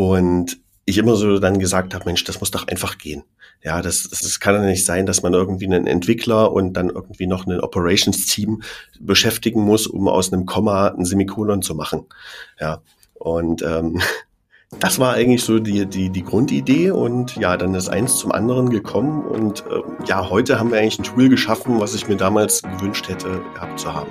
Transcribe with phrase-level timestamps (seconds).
[0.00, 3.22] Und ich immer so dann gesagt habe, Mensch, das muss doch einfach gehen.
[3.62, 7.26] Ja, das, das kann ja nicht sein, dass man irgendwie einen Entwickler und dann irgendwie
[7.26, 8.62] noch ein Operations-Team
[8.98, 12.06] beschäftigen muss, um aus einem Komma ein Semikolon zu machen.
[12.58, 12.80] Ja,
[13.12, 14.00] und ähm,
[14.80, 18.70] das war eigentlich so die, die, die Grundidee und ja, dann ist eins zum anderen
[18.70, 22.62] gekommen und äh, ja, heute haben wir eigentlich ein Tool geschaffen, was ich mir damals
[22.62, 24.08] gewünscht hätte gehabt zu haben.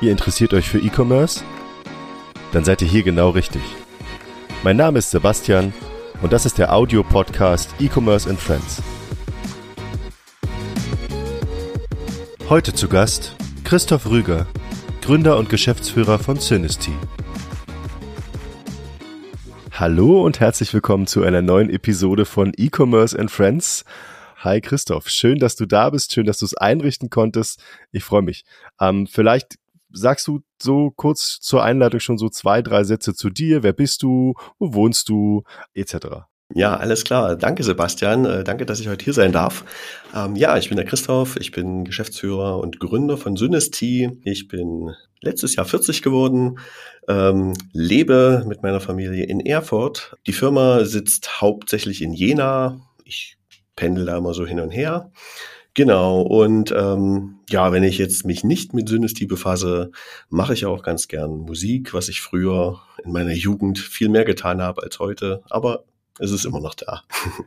[0.00, 1.44] Ihr interessiert euch für E-Commerce?
[2.56, 3.60] Dann seid ihr hier genau richtig.
[4.64, 5.74] Mein Name ist Sebastian
[6.22, 8.82] und das ist der Audio-Podcast E-Commerce and Friends.
[12.48, 14.46] Heute zu Gast Christoph Rüger,
[15.02, 16.92] Gründer und Geschäftsführer von Synesty.
[19.72, 23.84] Hallo und herzlich willkommen zu einer neuen Episode von E-Commerce and Friends.
[24.38, 27.62] Hi Christoph, schön, dass du da bist, schön, dass du es einrichten konntest.
[27.92, 28.46] Ich freue mich.
[28.80, 29.58] Ähm, vielleicht
[29.96, 33.62] sagst du so kurz zur Einleitung schon so zwei, drei Sätze zu dir.
[33.62, 34.34] Wer bist du?
[34.58, 35.42] Wo wohnst du?
[35.74, 35.96] Etc.
[36.54, 37.36] Ja, alles klar.
[37.36, 38.24] Danke, Sebastian.
[38.24, 39.64] Äh, danke, dass ich heute hier sein darf.
[40.14, 41.36] Ähm, ja, ich bin der Christoph.
[41.36, 44.20] Ich bin Geschäftsführer und Gründer von Synesty.
[44.22, 46.58] Ich bin letztes Jahr 40 geworden,
[47.08, 50.16] ähm, lebe mit meiner Familie in Erfurt.
[50.26, 52.80] Die Firma sitzt hauptsächlich in Jena.
[53.04, 53.36] Ich
[53.74, 55.10] pendel da immer so hin und her.
[55.76, 59.90] Genau, und ähm, ja, wenn ich jetzt mich nicht mit Synesty befasse,
[60.30, 64.62] mache ich auch ganz gern Musik, was ich früher in meiner Jugend viel mehr getan
[64.62, 65.84] habe als heute, aber
[66.18, 67.02] es ist immer noch da.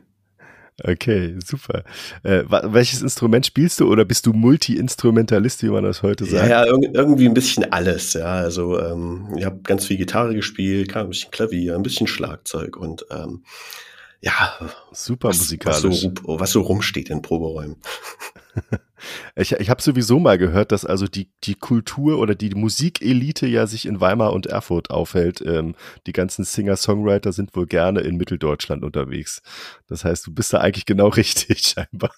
[0.82, 1.84] Okay, super.
[2.22, 6.48] Äh, welches Instrument spielst du oder bist du Multi-Instrumentalist, wie man das heute sagt?
[6.48, 8.14] Ja, ja irgendwie ein bisschen alles.
[8.14, 12.78] Ja, also ähm, ich habe ganz viel Gitarre gespielt, ein bisschen Klavier, ein bisschen Schlagzeug
[12.78, 13.44] und ähm,
[14.22, 14.52] ja,
[14.92, 15.84] super musikalisch.
[15.84, 17.76] Was so, was so rumsteht in Proberäumen.
[19.36, 23.66] ich ich habe sowieso mal gehört, dass also die, die Kultur oder die Musikelite ja
[23.66, 25.40] sich in Weimar und Erfurt aufhält.
[25.40, 25.74] Ähm,
[26.06, 29.40] die ganzen Singer-Songwriter sind wohl gerne in Mitteldeutschland unterwegs.
[29.88, 32.12] Das heißt, du bist da eigentlich genau richtig scheinbar.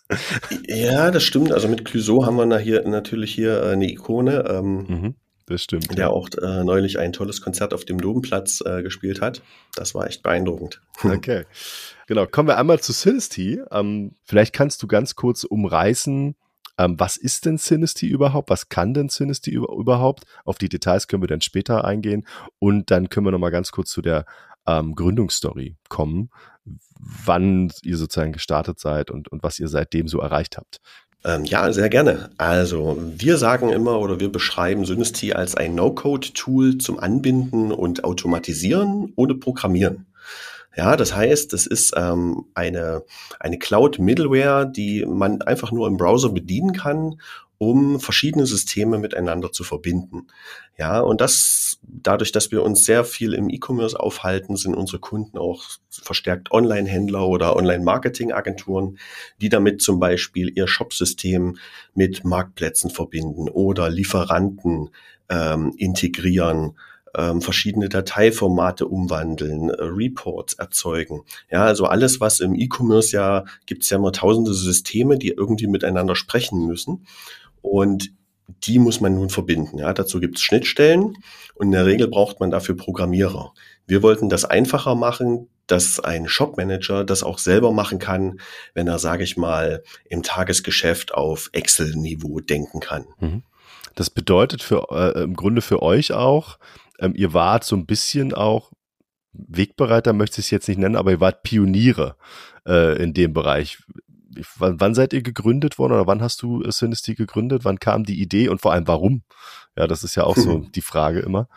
[0.67, 1.52] Ja, das stimmt.
[1.52, 4.45] Also mit Clouseau haben wir hier natürlich hier äh, eine Ikone.
[4.48, 5.14] Ähm, mhm.
[5.52, 5.90] Das stimmt.
[5.90, 6.08] Der ja.
[6.08, 9.42] auch äh, neulich ein tolles Konzert auf dem Domplatz äh, gespielt hat.
[9.74, 10.80] Das war echt beeindruckend.
[11.05, 11.45] Okay.
[12.07, 12.27] Genau.
[12.27, 13.61] Kommen wir einmal zu Synesty.
[13.70, 16.35] Ähm, vielleicht kannst du ganz kurz umreißen,
[16.79, 18.48] ähm, was ist denn Synesty überhaupt?
[18.48, 20.24] Was kann denn Synesty über, überhaupt?
[20.45, 22.27] Auf die Details können wir dann später eingehen.
[22.58, 24.24] Und dann können wir nochmal ganz kurz zu der
[24.67, 26.30] ähm, Gründungsstory kommen,
[26.98, 30.80] wann ihr sozusagen gestartet seid und, und was ihr seitdem so erreicht habt.
[31.24, 32.30] Ähm, ja, sehr gerne.
[32.36, 39.12] Also wir sagen immer oder wir beschreiben Synesty als ein No-Code-Tool zum Anbinden und Automatisieren
[39.14, 40.06] ohne Programmieren.
[40.74, 43.02] Ja, das heißt, es ist ähm, eine,
[43.38, 47.20] eine Cloud-Middleware, die man einfach nur im Browser bedienen kann
[47.62, 50.27] um verschiedene Systeme miteinander zu verbinden.
[50.77, 55.39] Ja, und das, dadurch, dass wir uns sehr viel im E-Commerce aufhalten, sind unsere Kunden
[55.39, 58.98] auch verstärkt Online-Händler oder Online-Marketing-Agenturen,
[59.40, 61.56] die damit zum Beispiel ihr Shopsystem
[61.95, 64.90] mit Marktplätzen verbinden oder Lieferanten
[65.29, 66.74] ähm, integrieren
[67.14, 71.23] ähm, verschiedene Dateiformate umwandeln, äh, Reports erzeugen.
[71.50, 75.67] Ja, also alles, was im E-Commerce ja, gibt es ja immer tausende Systeme, die irgendwie
[75.67, 77.06] miteinander sprechen müssen.
[77.62, 78.12] Und
[78.64, 79.78] die muss man nun verbinden.
[79.78, 81.17] Ja, dazu gibt es Schnittstellen
[81.55, 83.55] und in der Regel braucht man dafür Programmierer.
[83.86, 88.40] Wir wollten das einfacher machen, dass ein Shopmanager das auch selber machen kann,
[88.74, 93.06] wenn er, sage ich mal, im Tagesgeschäft auf Excel-Niveau denken kann.
[93.20, 93.42] Mhm.
[93.94, 96.58] Das bedeutet für äh, im Grunde für euch auch,
[96.98, 98.70] ähm, ihr wart so ein bisschen auch
[99.33, 102.17] Wegbereiter, möchte ich es jetzt nicht nennen, aber ihr wart Pioniere
[102.67, 103.79] äh, in dem Bereich
[104.58, 107.64] wann, wann seid ihr gegründet worden oder wann hast du Synesty gegründet?
[107.64, 109.22] Wann kam die Idee und vor allem warum?
[109.76, 111.48] Ja, das ist ja auch so die Frage immer.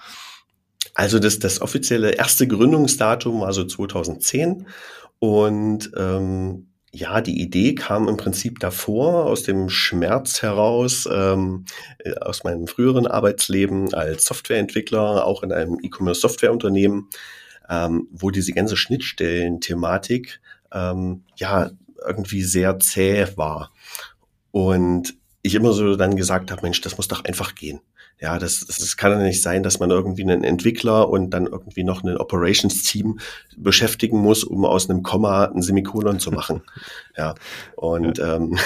[0.93, 4.67] Also das, das offizielle erste Gründungsdatum war so 2010
[5.19, 11.65] und ähm, ja, die Idee kam im Prinzip davor, aus dem Schmerz heraus, ähm,
[11.99, 17.09] äh, aus meinem früheren Arbeitsleben als Softwareentwickler, auch in einem E-Commerce-Softwareunternehmen,
[17.69, 20.39] ähm, wo diese ganze Schnittstellen-Thematik
[20.71, 21.71] ähm, ja
[22.05, 23.71] irgendwie sehr zäh war.
[24.51, 27.81] Und ich immer so dann gesagt habe, Mensch, das muss doch einfach gehen.
[28.19, 31.83] Ja, das, das kann ja nicht sein, dass man irgendwie einen Entwickler und dann irgendwie
[31.83, 33.19] noch ein Operations-Team
[33.57, 36.61] beschäftigen muss, um aus einem Komma ein Semikolon zu machen.
[37.17, 37.33] Ja,
[37.77, 38.57] und ähm,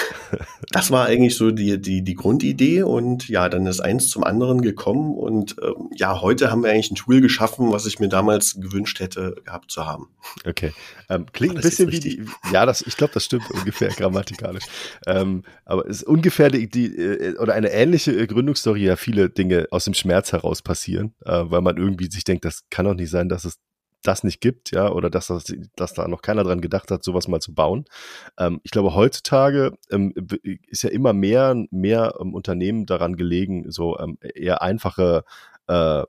[0.72, 4.60] das war eigentlich so die, die, die Grundidee und ja, dann ist eins zum anderen
[4.60, 8.60] gekommen und ähm, ja, heute haben wir eigentlich ein Tool geschaffen, was ich mir damals
[8.60, 10.08] gewünscht hätte, gehabt zu haben.
[10.44, 10.72] Okay,
[11.08, 14.64] ähm, klingt ein bisschen wie die, ja, das, ich glaube, das stimmt ungefähr grammatikalisch,
[15.06, 19.66] ähm, aber es ist ungefähr die, die äh, oder eine ähnliche Gründungsstory, ja, viele Dinge
[19.70, 23.10] aus dem Schmerz heraus passieren, äh, weil man irgendwie sich denkt, das kann doch nicht
[23.10, 23.58] sein, dass es
[24.02, 27.28] das nicht gibt, ja, oder dass, das, dass da noch keiner dran gedacht hat, sowas
[27.28, 27.84] mal zu bauen.
[28.38, 30.14] Ähm, ich glaube, heutzutage ähm,
[30.68, 35.24] ist ja immer mehr, mehr ähm, Unternehmen daran gelegen, so ähm, eher einfache
[35.68, 36.02] äh,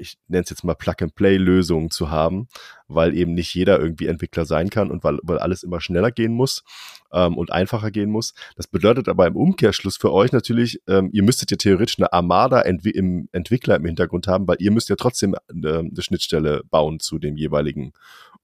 [0.00, 2.48] ich nenne es jetzt mal Plug-and-Play-Lösungen zu haben,
[2.88, 6.32] weil eben nicht jeder irgendwie Entwickler sein kann und weil, weil alles immer schneller gehen
[6.32, 6.64] muss
[7.12, 8.34] ähm, und einfacher gehen muss.
[8.56, 12.62] Das bedeutet aber im Umkehrschluss für euch natürlich, ähm, ihr müsstet ja theoretisch eine Armada
[12.62, 17.00] Entwi im Entwickler im Hintergrund haben, weil ihr müsst ja trotzdem äh, eine Schnittstelle bauen
[17.00, 17.92] zu dem jeweiligen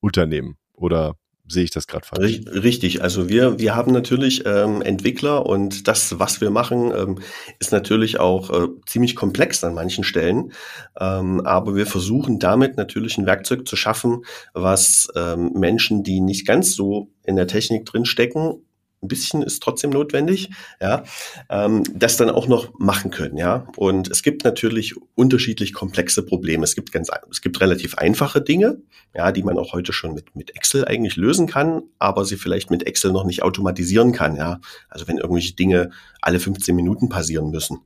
[0.00, 0.56] Unternehmen.
[0.72, 1.16] Oder
[1.48, 2.40] sehe ich das gerade falsch?
[2.46, 7.18] Richtig, also wir, wir haben natürlich ähm, Entwickler und das, was wir machen, ähm,
[7.58, 10.52] ist natürlich auch äh, ziemlich komplex an manchen Stellen.
[10.98, 16.46] Ähm, aber wir versuchen damit natürlich ein Werkzeug zu schaffen, was ähm, Menschen, die nicht
[16.46, 18.65] ganz so in der Technik drinstecken,
[19.02, 20.50] ein bisschen ist trotzdem notwendig,
[20.80, 21.04] ja,
[21.50, 23.66] ähm, das dann auch noch machen können, ja.
[23.76, 26.64] Und es gibt natürlich unterschiedlich komplexe Probleme.
[26.64, 28.78] Es gibt ganz, es gibt relativ einfache Dinge,
[29.14, 32.70] ja, die man auch heute schon mit, mit Excel eigentlich lösen kann, aber sie vielleicht
[32.70, 34.60] mit Excel noch nicht automatisieren kann, ja.
[34.88, 35.90] Also wenn irgendwelche Dinge
[36.22, 37.80] alle 15 Minuten passieren müssen,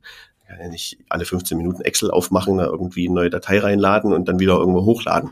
[0.51, 4.29] kann ja nicht alle 15 Minuten Excel aufmachen, da irgendwie eine neue Datei reinladen und
[4.29, 5.31] dann wieder irgendwo hochladen.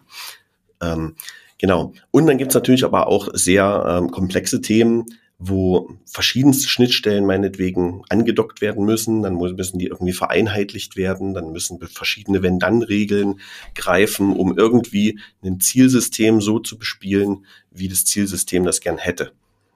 [0.80, 1.16] Ähm,
[1.58, 1.92] genau.
[2.10, 5.06] Und dann gibt's natürlich aber auch sehr ähm, komplexe Themen,
[5.38, 11.78] wo verschiedenste Schnittstellen meinetwegen angedockt werden müssen, dann müssen die irgendwie vereinheitlicht werden, dann müssen
[11.86, 13.40] verschiedene Wenn-Dann-Regeln
[13.76, 19.32] greifen, um irgendwie ein Zielsystem so zu bespielen, wie das Zielsystem das gern hätte.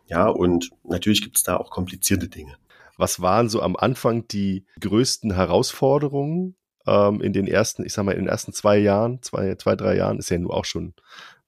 [0.09, 2.57] Ja, und natürlich gibt es da auch komplizierte Dinge.
[2.97, 6.57] Was waren so am Anfang die größten Herausforderungen
[6.87, 9.97] ähm, in den ersten, ich sag mal, in den ersten zwei Jahren, zwei, zwei, drei
[9.97, 10.95] Jahren, ist ja nur auch schon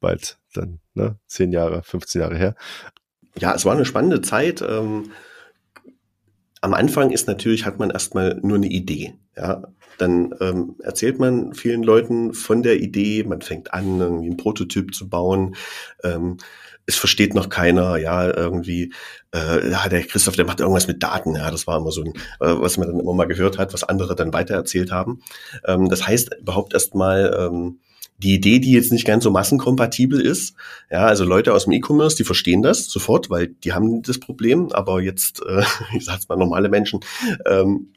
[0.01, 2.55] bald dann, ne, zehn Jahre, 15 Jahre her
[3.39, 4.63] ja, es war eine spannende Zeit.
[4.63, 5.11] Ähm,
[6.61, 9.15] am Anfang ist natürlich, hat man erstmal nur eine Idee.
[9.37, 9.65] Ja,
[9.99, 14.95] dann ähm, erzählt man vielen Leuten von der Idee, man fängt an, irgendwie einen Prototyp
[14.95, 15.57] zu bauen.
[16.03, 16.39] Ähm,
[16.87, 18.93] es versteht noch keiner, ja, irgendwie,
[19.35, 22.13] äh, ja, der Christoph, der macht irgendwas mit Daten, ja, das war immer so ein,
[22.41, 25.21] äh, was man dann immer mal gehört hat, was andere dann weitererzählt haben.
[25.67, 27.81] Ähm, das heißt, überhaupt erstmal ähm,
[28.25, 30.55] die Idee, die jetzt nicht ganz so massenkompatibel ist.
[30.91, 34.73] Ja, also Leute aus dem E-Commerce, die verstehen das sofort, weil die haben das Problem,
[34.73, 35.63] aber jetzt, äh,
[35.97, 37.01] ich sag's mal, normale Menschen,
[37.47, 37.93] ähm,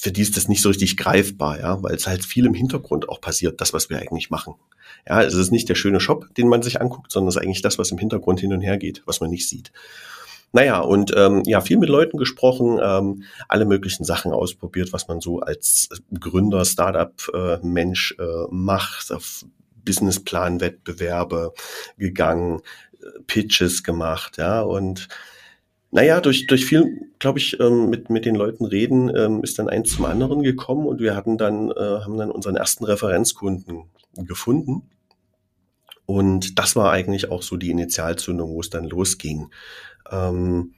[0.00, 3.08] für die ist das nicht so richtig greifbar, ja, weil es halt viel im Hintergrund
[3.08, 4.54] auch passiert, das, was wir eigentlich machen.
[5.06, 7.62] Ja, es ist nicht der schöne Shop, den man sich anguckt, sondern es ist eigentlich
[7.62, 9.72] das, was im Hintergrund hin und her geht, was man nicht sieht.
[10.52, 15.20] Naja, und ähm, ja, viel mit Leuten gesprochen, ähm, alle möglichen Sachen ausprobiert, was man
[15.20, 15.88] so als
[16.18, 19.44] Gründer, Startup-Mensch äh, äh, macht, auf
[19.84, 21.52] Businessplan-Wettbewerbe
[21.98, 22.60] gegangen,
[23.00, 25.08] äh, Pitches gemacht, ja, und
[25.90, 29.68] naja, durch, durch viel, glaube ich, ähm, mit, mit den Leuten reden, ähm, ist dann
[29.68, 33.84] eins zum anderen gekommen und wir hatten dann, äh, haben dann unseren ersten Referenzkunden
[34.16, 34.90] gefunden.
[36.04, 39.50] Und das war eigentlich auch so die Initialzündung, wo es dann losging.
[40.10, 40.74] Ähm,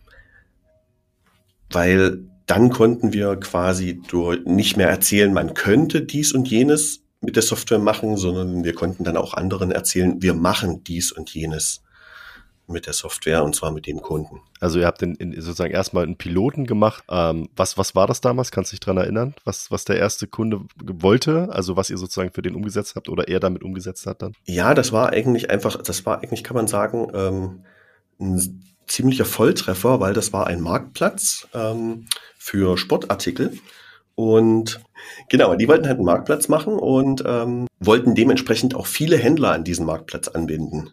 [1.71, 7.37] weil dann konnten wir quasi durch nicht mehr erzählen, man könnte dies und jenes mit
[7.37, 11.83] der Software machen, sondern wir konnten dann auch anderen erzählen, wir machen dies und jenes
[12.69, 14.41] mit der Software und zwar mit dem Kunden.
[14.61, 17.03] Also ihr habt in, in sozusagen erstmal einen Piloten gemacht.
[17.11, 18.51] Ähm, was, was war das damals?
[18.51, 21.49] Kannst du dich daran erinnern, was, was der erste Kunde wollte?
[21.51, 24.35] Also was ihr sozusagen für den umgesetzt habt oder er damit umgesetzt hat dann?
[24.45, 27.65] Ja, das war eigentlich einfach, das war eigentlich, kann man sagen, ähm,
[28.21, 32.07] ein ziemlicher Volltreffer, weil das war ein Marktplatz ähm,
[32.39, 33.59] für Sportartikel.
[34.15, 34.81] Und
[35.29, 39.65] genau, die wollten halt einen Marktplatz machen und ähm, wollten dementsprechend auch viele Händler an
[39.65, 40.91] diesen Marktplatz anbinden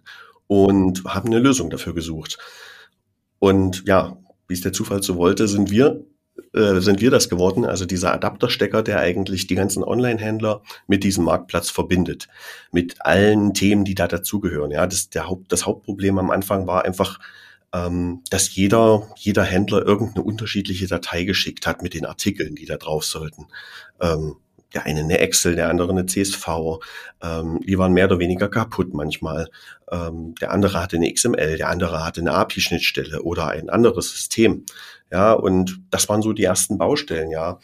[0.47, 2.37] und haben eine Lösung dafür gesucht.
[3.39, 6.05] Und ja, wie es der Zufall so wollte, sind wir
[6.53, 11.25] äh, sind wir das geworden, also dieser Adapterstecker, der eigentlich die ganzen Online-Händler mit diesem
[11.25, 12.27] Marktplatz verbindet,
[12.71, 14.71] mit allen Themen, die da dazugehören.
[14.71, 17.19] Ja, das, der Haupt, das Hauptproblem am Anfang war einfach
[17.75, 22.77] ähm, dass jeder, jeder Händler irgendeine unterschiedliche Datei geschickt hat mit den Artikeln, die da
[22.77, 23.47] drauf sollten.
[23.99, 24.37] Ähm,
[24.73, 26.47] der eine eine Excel, der andere eine CSV.
[27.21, 29.49] Ähm, die waren mehr oder weniger kaputt manchmal.
[29.91, 34.65] Ähm, der andere hatte eine XML, der andere hatte eine API-Schnittstelle oder ein anderes System.
[35.11, 37.59] Ja, und das waren so die ersten Baustellen, ja.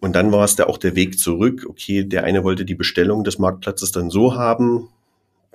[0.00, 1.66] Und dann war es da auch der Weg zurück.
[1.68, 4.88] Okay, der eine wollte die Bestellung des Marktplatzes dann so haben,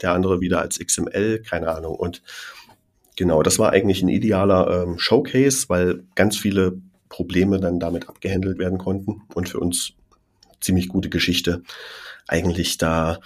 [0.02, 1.96] der andere wieder als XML, keine Ahnung.
[1.96, 2.22] Und
[3.16, 8.60] Genau, das war eigentlich ein idealer ähm, Showcase, weil ganz viele Probleme dann damit abgehandelt
[8.60, 9.94] werden konnten und für uns
[10.60, 11.62] ziemlich gute Geschichte,
[12.28, 13.20] eigentlich da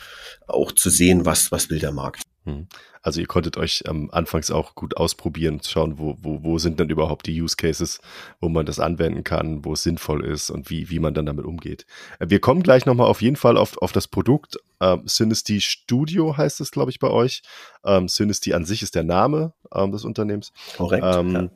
[0.47, 2.21] auch zu sehen, was, was will der Markt.
[2.49, 2.67] Mhm.
[3.01, 6.89] Also ihr konntet euch ähm, anfangs auch gut ausprobieren, schauen, wo, wo, wo sind dann
[6.89, 8.01] überhaupt die Use Cases,
[8.41, 11.45] wo man das anwenden kann, wo es sinnvoll ist und wie, wie man dann damit
[11.45, 11.85] umgeht.
[12.19, 14.57] Äh, wir kommen gleich nochmal auf jeden Fall auf, auf das Produkt.
[14.81, 17.41] Ähm, Synesty Studio heißt es, glaube ich, bei euch.
[17.85, 20.51] Ähm, Synesty an sich ist der Name ähm, des Unternehmens.
[20.75, 21.05] Korrekt.
[21.05, 21.49] Ähm, ja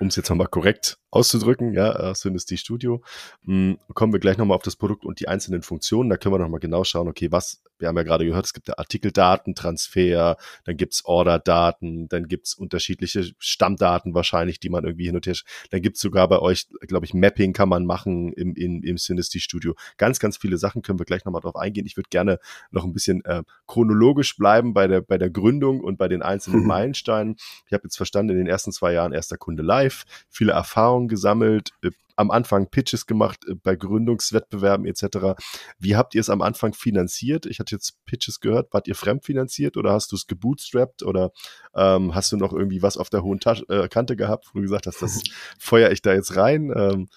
[0.00, 3.02] um es jetzt nochmal korrekt auszudrücken, ja, äh, Synesty Studio.
[3.42, 6.08] Mhm, kommen wir gleich nochmal auf das Produkt und die einzelnen Funktionen.
[6.08, 8.68] Da können wir nochmal genau schauen, okay, was, wir haben ja gerade gehört, es gibt
[8.68, 15.26] ja Artikeldatentransfer, dann gibt's Orderdaten, dann gibt's unterschiedliche Stammdaten wahrscheinlich, die man irgendwie hin und
[15.26, 15.34] her,
[15.70, 19.40] dann gibt's sogar bei euch, glaube ich, Mapping kann man machen im, im, im Synesty
[19.40, 19.74] Studio.
[19.96, 21.86] Ganz, ganz viele Sachen können wir gleich nochmal drauf eingehen.
[21.86, 22.38] Ich würde gerne
[22.70, 26.62] noch ein bisschen äh, chronologisch bleiben bei der, bei der Gründung und bei den einzelnen
[26.62, 26.66] mhm.
[26.68, 27.36] Meilensteinen.
[27.66, 31.70] Ich habe jetzt verstanden, in den ersten zwei Jahren erster Kunde live, viele Erfahrungen gesammelt,
[31.82, 35.40] äh, am Anfang Pitches gemacht äh, bei Gründungswettbewerben etc.
[35.78, 37.46] Wie habt ihr es am Anfang finanziert?
[37.46, 38.72] Ich hatte jetzt Pitches gehört.
[38.72, 41.32] Wart ihr fremdfinanziert oder hast du es gebootstrapped oder
[41.74, 44.62] ähm, hast du noch irgendwie was auf der hohen Tasche, äh, Kante gehabt, wo du
[44.62, 45.22] gesagt hast, das
[45.58, 46.72] feuer ich da jetzt rein?
[46.76, 47.08] Ähm,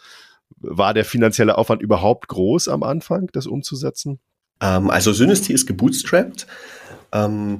[0.57, 4.19] war der finanzielle Aufwand überhaupt groß am Anfang, das umzusetzen?
[4.62, 6.48] Ähm, also Synesty ist gebootstrapped.
[7.12, 7.60] Ähm,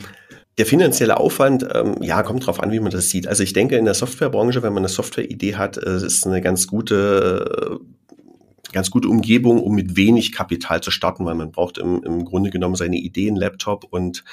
[0.58, 3.28] der finanzielle Aufwand, ähm, ja, kommt drauf an, wie man das sieht.
[3.28, 6.68] Also ich denke, in der Softwarebranche, wenn man eine Softwareidee hat, äh, ist eine ganz
[6.68, 12.04] gute, äh, ganz gute Umgebung, um mit wenig Kapital zu starten, weil man braucht im,
[12.04, 14.24] im Grunde genommen seine Ideen, Laptop und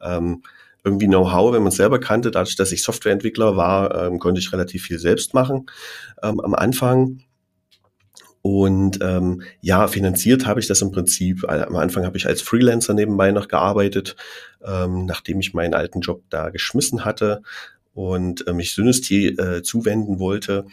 [0.00, 0.42] ähm,
[0.84, 2.30] irgendwie Know-how, wenn man es selber kannte.
[2.30, 5.66] Dadurch, dass ich Softwareentwickler war, ähm, konnte ich relativ viel selbst machen
[6.22, 7.20] ähm, am Anfang.
[8.50, 11.46] Und ähm, ja, finanziert habe ich das im Prinzip.
[11.46, 14.16] Am Anfang habe ich als Freelancer nebenbei noch gearbeitet,
[14.64, 17.42] ähm, nachdem ich meinen alten Job da geschmissen hatte
[17.92, 20.64] und äh, mich Synesty äh, zuwenden wollte.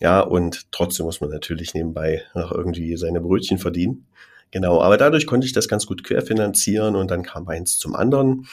[0.00, 4.06] Ja, und trotzdem muss man natürlich nebenbei noch irgendwie seine Brötchen verdienen.
[4.50, 8.48] Genau, aber dadurch konnte ich das ganz gut querfinanzieren und dann kam eins zum anderen.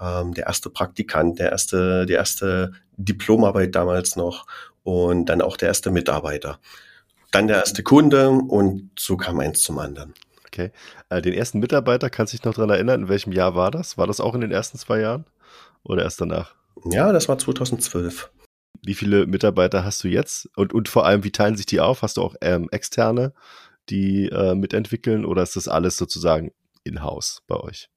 [0.00, 4.46] Ähm, der erste Praktikant, der erste, die erste Diplomarbeit damals noch
[4.82, 6.58] und dann auch der erste Mitarbeiter
[7.36, 10.14] dann der erste Kunde und so kam eins zum anderen.
[10.46, 10.70] Okay.
[11.10, 13.98] Äh, den ersten Mitarbeiter, kannst du dich noch daran erinnern, in welchem Jahr war das?
[13.98, 15.26] War das auch in den ersten zwei Jahren
[15.82, 16.54] oder erst danach?
[16.90, 18.30] Ja, das war 2012.
[18.82, 20.48] Wie viele Mitarbeiter hast du jetzt?
[20.56, 22.00] Und, und vor allem, wie teilen sich die auf?
[22.00, 23.34] Hast du auch ähm, externe,
[23.90, 26.52] die äh, mitentwickeln oder ist das alles sozusagen
[26.84, 27.90] in-house bei euch?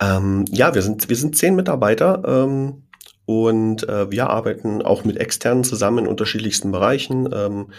[0.00, 2.22] Ähm, ja, wir sind, wir sind zehn Mitarbeiter.
[2.24, 2.87] Ähm,
[3.28, 7.72] und äh, wir arbeiten auch mit externen zusammen in unterschiedlichsten Bereichen, ähm,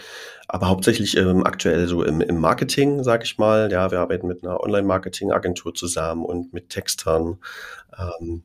[0.46, 3.68] aber hauptsächlich ähm, aktuell so im, im Marketing, sag ich mal.
[3.72, 7.38] Ja, wir arbeiten mit einer Online-Marketing-Agentur zusammen und mit Textern.
[7.98, 8.44] Ähm,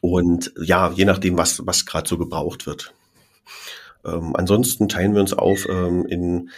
[0.00, 2.94] und ja, je nachdem, was, was gerade so gebraucht wird.
[4.02, 6.48] Ähm, ansonsten teilen wir uns auf ähm, in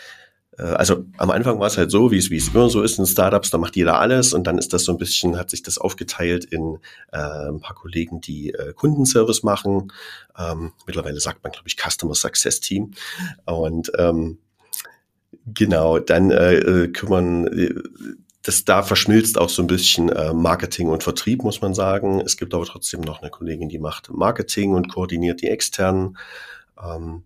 [0.62, 3.06] also am Anfang war es halt so, wie es wie es immer so ist in
[3.06, 5.78] Startups, da macht jeder alles und dann ist das so ein bisschen, hat sich das
[5.78, 6.78] aufgeteilt in
[7.12, 9.92] äh, ein paar Kollegen, die äh, Kundenservice machen.
[10.36, 12.92] Ähm, mittlerweile sagt man, glaube ich, Customer Success Team.
[13.44, 14.38] Und ähm,
[15.46, 17.74] genau, dann äh, äh kümmern äh,
[18.42, 22.20] das da verschmilzt auch so ein bisschen äh, Marketing und Vertrieb, muss man sagen.
[22.20, 26.16] Es gibt aber trotzdem noch eine Kollegin, die macht Marketing und koordiniert die externen.
[26.82, 27.24] Ähm,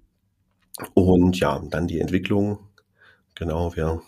[0.95, 2.59] und ja, dann die Entwicklung
[3.35, 4.01] Genau, ja.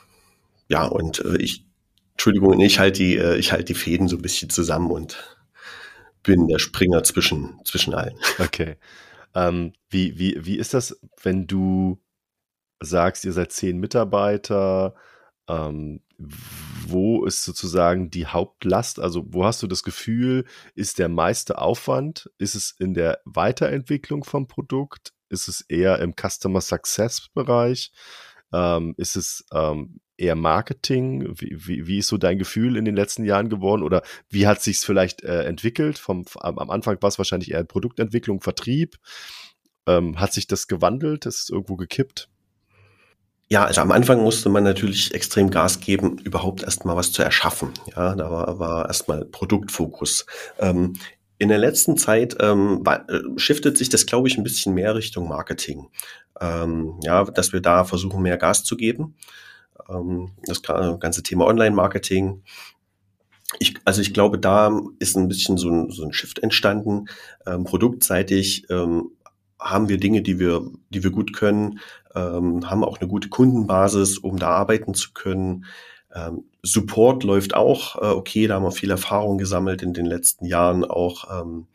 [0.68, 1.66] Ja, und äh, ich,
[2.12, 5.38] Entschuldigung, ich halte die, äh, ich die Fäden so ein bisschen zusammen und
[6.22, 8.18] bin der Springer zwischen, zwischen allen.
[8.38, 8.76] Okay.
[9.36, 12.00] Ähm, wie, wie, wie ist das, wenn du
[12.80, 14.94] sagst, ihr seid zehn Mitarbeiter?
[15.48, 16.00] Ähm,
[16.86, 19.00] wo ist sozusagen die Hauptlast?
[19.00, 22.30] Also, wo hast du das Gefühl, ist der meiste Aufwand?
[22.38, 25.12] Ist es in der Weiterentwicklung vom Produkt?
[25.28, 27.90] Ist es eher im Customer Success Bereich?
[28.54, 31.34] Ähm, ist es ähm, eher Marketing?
[31.36, 33.82] Wie, wie, wie, ist so dein Gefühl in den letzten Jahren geworden?
[33.82, 35.24] Oder wie hat sich entwickelt?
[35.24, 35.98] äh, entwickelt?
[35.98, 38.96] Vom, am, am Anfang war es wahrscheinlich eher Produktentwicklung, Vertrieb.
[39.86, 41.26] Ähm, hat sich das gewandelt?
[41.26, 42.28] Ist es irgendwo gekippt?
[43.48, 47.72] Ja, also am Anfang musste man natürlich extrem Gas geben, überhaupt erstmal was zu erschaffen.
[47.94, 50.24] Ja, da war, war erstmal Produktfokus.
[50.58, 50.94] Ähm,
[51.38, 55.28] in der letzten Zeit ähm, äh, shiftet sich das, glaube ich, ein bisschen mehr Richtung
[55.28, 55.88] Marketing.
[56.40, 59.16] Ähm, ja, dass wir da versuchen, mehr Gas zu geben.
[59.88, 62.42] Ähm, das ganze Thema Online-Marketing.
[63.58, 67.06] Ich, also ich glaube, da ist ein bisschen so ein, so ein Shift entstanden.
[67.46, 69.10] Ähm, produktseitig ähm,
[69.60, 71.80] haben wir Dinge, die wir, die wir gut können,
[72.14, 75.64] ähm, haben auch eine gute Kundenbasis, um da arbeiten zu können.
[76.14, 80.46] Ähm, Support läuft auch äh, okay, da haben wir viel Erfahrung gesammelt in den letzten
[80.46, 81.40] Jahren auch.
[81.40, 81.66] Ähm,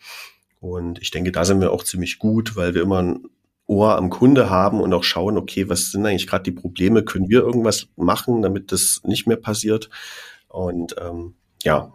[0.59, 3.19] und ich denke, da sind wir auch ziemlich gut, weil wir immer ein
[3.67, 7.03] Ohr am Kunde haben und auch schauen, okay, was sind eigentlich gerade die Probleme?
[7.03, 9.89] Können wir irgendwas machen, damit das nicht mehr passiert?
[10.47, 11.93] Und ähm, ja,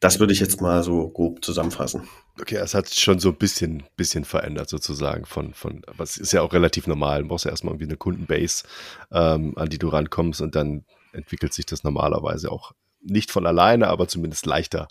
[0.00, 2.02] Das würde ich jetzt mal so grob zusammenfassen.
[2.40, 6.42] Okay, es hat schon so ein bisschen, bisschen verändert sozusagen von, von, es ist ja
[6.42, 7.22] auch relativ normal.
[7.22, 8.64] Du brauchst ja erstmal irgendwie eine Kundenbase,
[9.10, 13.88] ähm, an die du rankommst und dann entwickelt sich das normalerweise auch nicht von alleine,
[13.88, 14.88] aber zumindest leichter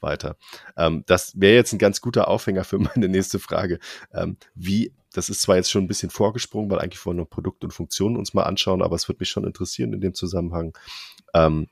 [0.00, 0.36] weiter.
[0.76, 3.78] Ähm, das wäre jetzt ein ganz guter Aufhänger für meine nächste Frage.
[4.12, 7.30] Ähm, wie, das ist zwar jetzt schon ein bisschen vorgesprungen, weil eigentlich wollen wir noch
[7.30, 10.76] Produkte und Funktionen uns mal anschauen, aber es würde mich schon interessieren in dem Zusammenhang.
[11.34, 11.68] Ähm,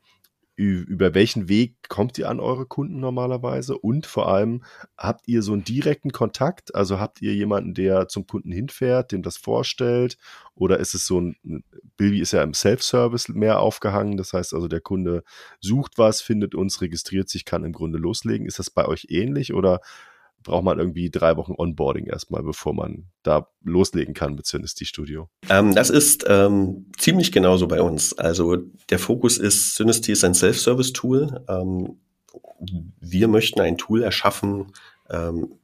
[0.59, 3.79] über welchen Weg kommt ihr an eure Kunden normalerweise?
[3.79, 4.65] Und vor allem,
[4.97, 6.75] habt ihr so einen direkten Kontakt?
[6.75, 10.19] Also habt ihr jemanden, der zum Kunden hinfährt, dem das vorstellt?
[10.57, 11.63] Oder ist es so ein,
[11.97, 14.17] Bilby ist ja im Self-Service mehr aufgehangen.
[14.17, 15.23] Das heißt also, der Kunde
[15.61, 18.47] sucht was, findet uns, registriert sich, kann im Grunde loslegen.
[18.47, 19.81] Ist das bei euch ähnlich oder
[20.49, 25.29] braucht man irgendwie drei Wochen Onboarding erstmal, bevor man da loslegen kann mit Synesty Studio?
[25.49, 28.19] Ähm, das ist ähm, ziemlich genauso bei uns.
[28.19, 28.57] Also
[28.91, 31.45] der Fokus ist, Synesty ist ein Self-Service-Tool.
[31.49, 32.01] Ähm,
[33.01, 34.73] wir möchten ein Tool erschaffen,
[35.11, 35.55] ähm,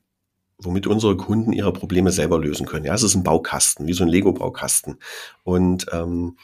[0.58, 2.84] womit unsere Kunden ihre Probleme selber lösen können.
[2.84, 4.98] Ja, es ist ein Baukasten, wie so ein Lego-Baukasten.
[5.42, 6.36] Und ähm,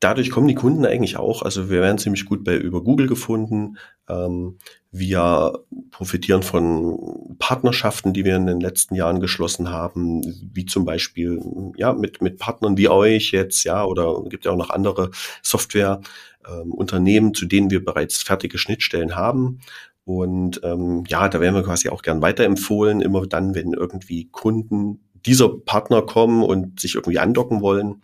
[0.00, 1.42] dadurch kommen die Kunden eigentlich auch.
[1.42, 3.76] Also wir werden ziemlich gut bei über Google gefunden.
[4.08, 4.58] Ähm,
[4.90, 11.40] wir profitieren von Partnerschaften, die wir in den letzten Jahren geschlossen haben, wie zum Beispiel
[11.76, 15.10] ja mit mit Partnern wie euch jetzt, ja, oder gibt ja auch noch andere
[15.42, 19.60] Softwareunternehmen, ähm, zu denen wir bereits fertige Schnittstellen haben.
[20.04, 25.00] Und ähm, ja, da werden wir quasi auch gern weiterempfohlen, immer dann, wenn irgendwie Kunden
[25.26, 28.02] dieser Partner kommen und sich irgendwie andocken wollen,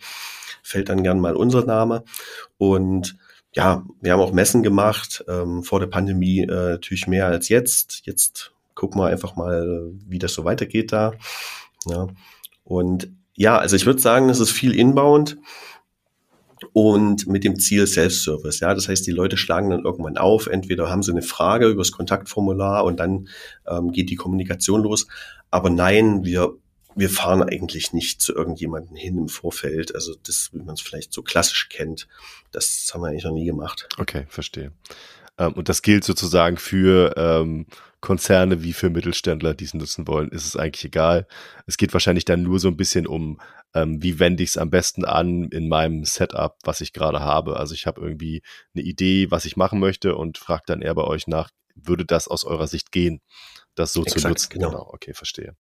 [0.66, 2.04] fällt dann gern mal unser Name.
[2.58, 3.16] Und
[3.52, 8.02] ja, wir haben auch Messen gemacht, ähm, vor der Pandemie äh, natürlich mehr als jetzt.
[8.04, 11.12] Jetzt gucken wir einfach mal, wie das so weitergeht da.
[11.86, 12.08] Ja.
[12.64, 15.38] Und ja, also ich würde sagen, es ist viel inbound
[16.72, 18.60] und mit dem Ziel Self-Service.
[18.60, 20.46] Ja, das heißt, die Leute schlagen dann irgendwann auf.
[20.46, 23.28] Entweder haben sie eine Frage über das Kontaktformular und dann
[23.66, 25.06] ähm, geht die Kommunikation los.
[25.50, 26.56] Aber nein, wir
[26.96, 29.94] wir fahren eigentlich nicht zu irgendjemandem hin im Vorfeld.
[29.94, 32.08] Also das, wie man es vielleicht so klassisch kennt,
[32.52, 33.88] das haben wir eigentlich noch nie gemacht.
[33.98, 34.72] Okay, verstehe.
[35.38, 37.66] Ähm, und das gilt sozusagen für ähm,
[38.00, 41.26] Konzerne wie für Mittelständler, die es nutzen wollen, ist es eigentlich egal.
[41.66, 43.40] Es geht wahrscheinlich dann nur so ein bisschen um,
[43.74, 47.56] ähm, wie wende ich es am besten an in meinem Setup, was ich gerade habe.
[47.56, 48.42] Also ich habe irgendwie
[48.74, 52.26] eine Idee, was ich machen möchte und frage dann eher bei euch nach, würde das
[52.28, 53.20] aus eurer Sicht gehen,
[53.74, 54.48] das so Exakt, zu nutzen?
[54.50, 54.70] Genau.
[54.70, 55.56] genau, okay, verstehe.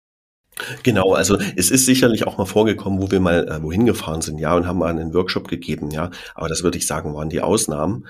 [0.83, 4.39] Genau, also es ist sicherlich auch mal vorgekommen, wo wir mal äh, wohin gefahren sind,
[4.39, 6.11] ja, und haben mal einen Workshop gegeben, ja.
[6.35, 8.07] Aber das würde ich sagen, waren die Ausnahmen.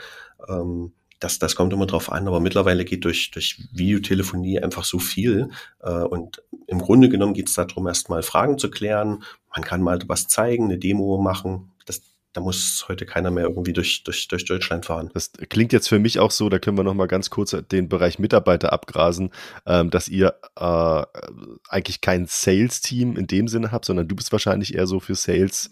[0.47, 4.99] Ähm, das, das kommt immer drauf an, aber mittlerweile geht durch, durch Videotelefonie einfach so
[4.99, 5.49] viel.
[5.82, 9.23] Äh, und im Grunde genommen geht es darum, erstmal Fragen zu klären.
[9.56, 11.71] Man kann mal was zeigen, eine Demo machen.
[12.34, 15.10] Da muss heute keiner mehr irgendwie durch, durch, durch Deutschland fahren.
[15.13, 17.89] Das klingt jetzt für mich auch so, da können wir noch mal ganz kurz den
[17.89, 19.32] Bereich Mitarbeiter abgrasen,
[19.65, 21.04] ähm, dass ihr äh,
[21.69, 25.69] eigentlich kein Sales-Team in dem Sinne habt, sondern du bist wahrscheinlich eher so für Sales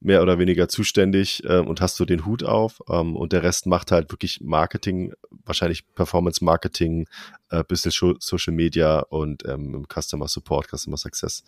[0.00, 3.66] mehr oder weniger zuständig äh, und hast so den Hut auf ähm, und der Rest
[3.66, 5.12] macht halt wirklich Marketing,
[5.44, 7.08] wahrscheinlich Performance Marketing,
[7.50, 11.42] äh, Business Social Media und ähm, Customer Support, Customer Success.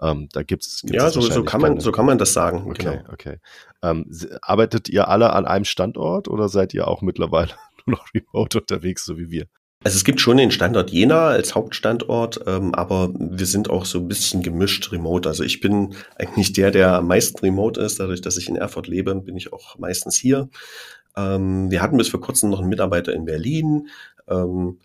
[0.00, 2.70] Ähm, da gibt's, gibt's ja so, so kann man so kann man das sagen.
[2.70, 3.12] Okay, genau.
[3.12, 3.38] okay.
[3.82, 4.06] Ähm,
[4.42, 7.50] arbeitet ihr alle an einem Standort oder seid ihr auch mittlerweile
[7.86, 9.46] nur noch remote unterwegs, so wie wir?
[9.84, 13.98] Also es gibt schon den Standort Jena als Hauptstandort, ähm, aber wir sind auch so
[13.98, 15.28] ein bisschen gemischt remote.
[15.28, 18.00] Also ich bin eigentlich der, der am meisten remote ist.
[18.00, 20.48] Dadurch, dass ich in Erfurt lebe, bin ich auch meistens hier.
[21.16, 23.88] Ähm, wir hatten bis vor kurzem noch einen Mitarbeiter in Berlin.
[24.28, 24.78] Ähm,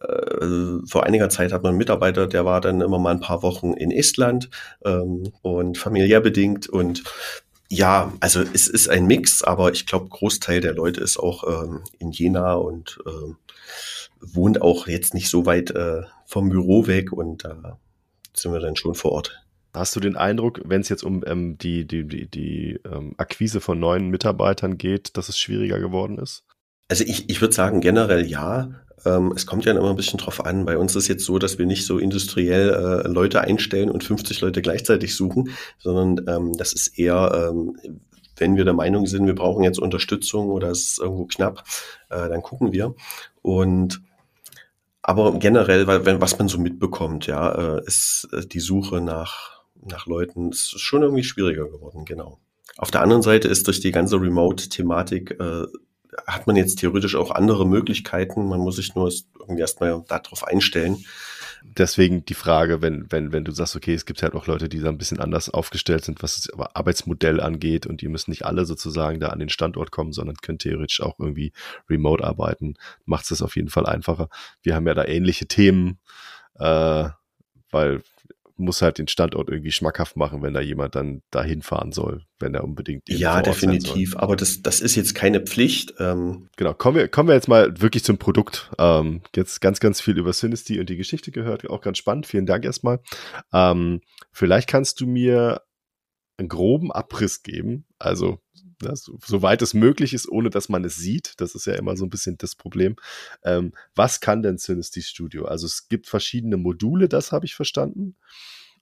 [0.00, 3.42] äh, vor einiger Zeit hat man einen Mitarbeiter, der war dann immer mal ein paar
[3.42, 4.50] Wochen in Estland
[4.84, 7.02] ähm, und familiär bedingt und
[7.70, 11.82] ja, also es ist ein Mix, aber ich glaube, Großteil der Leute ist auch ähm,
[11.98, 13.34] in Jena und äh,
[14.20, 17.78] wohnt auch jetzt nicht so weit äh, vom Büro weg und da
[18.34, 19.44] sind wir dann schon vor Ort.
[19.74, 23.60] Hast du den Eindruck, wenn es jetzt um ähm, die, die, die, die ähm, Akquise
[23.60, 26.44] von neuen Mitarbeitern geht, dass es schwieriger geworden ist?
[26.88, 28.70] Also ich, ich würde sagen generell ja.
[29.04, 30.64] Ähm, es kommt ja immer ein bisschen drauf an.
[30.64, 34.40] Bei uns ist jetzt so, dass wir nicht so industriell äh, Leute einstellen und 50
[34.40, 37.76] Leute gleichzeitig suchen, sondern ähm, das ist eher, ähm,
[38.36, 41.62] wenn wir der Meinung sind, wir brauchen jetzt Unterstützung oder es ist irgendwo knapp,
[42.08, 42.94] äh, dann gucken wir.
[43.42, 44.00] Und
[45.08, 49.62] aber generell, weil, wenn, was man so mitbekommt, ja, äh, ist äh, die Suche nach,
[49.80, 52.40] nach Leuten ist schon irgendwie schwieriger geworden, genau.
[52.76, 55.64] Auf der anderen Seite ist durch die ganze Remote-Thematik äh,
[56.26, 58.48] hat man jetzt theoretisch auch andere Möglichkeiten.
[58.48, 61.02] Man muss sich nur irgendwie erstmal darauf einstellen.
[61.76, 64.80] Deswegen die Frage, wenn, wenn, wenn du sagst, okay, es gibt halt auch Leute, die
[64.80, 68.64] da ein bisschen anders aufgestellt sind, was das Arbeitsmodell angeht und die müssen nicht alle
[68.64, 71.52] sozusagen da an den Standort kommen, sondern können theoretisch auch irgendwie
[71.88, 74.28] remote arbeiten, macht es das auf jeden Fall einfacher.
[74.62, 75.98] Wir haben ja da ähnliche Themen,
[76.58, 77.08] äh,
[77.70, 78.02] weil
[78.58, 82.54] muss halt den Standort irgendwie schmackhaft machen, wenn da jemand dann dahin fahren soll, wenn
[82.54, 83.02] er unbedingt.
[83.08, 84.16] Ja, definitiv.
[84.16, 85.94] Aber das, das ist jetzt keine Pflicht.
[85.98, 86.48] Ähm.
[86.56, 88.70] Genau, kommen wir, kommen wir jetzt mal wirklich zum Produkt.
[88.78, 92.26] Ähm, jetzt ganz, ganz viel über Synesty und die Geschichte gehört, auch ganz spannend.
[92.26, 93.00] Vielen Dank erstmal.
[93.52, 94.00] Ähm,
[94.32, 95.62] vielleicht kannst du mir
[96.36, 97.84] einen groben Abriss geben.
[97.98, 98.40] Also
[98.78, 101.34] das, soweit es möglich ist, ohne dass man es sieht.
[101.38, 102.96] Das ist ja immer so ein bisschen das Problem.
[103.44, 105.44] Ähm, was kann denn Synesty Studio?
[105.44, 108.16] Also es gibt verschiedene Module, das habe ich verstanden.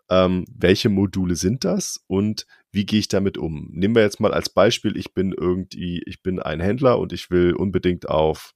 [0.09, 3.71] Ähm, welche Module sind das und wie gehe ich damit um?
[3.73, 7.31] Nehmen wir jetzt mal als Beispiel, ich bin irgendwie, ich bin ein Händler und ich
[7.31, 8.55] will unbedingt auf,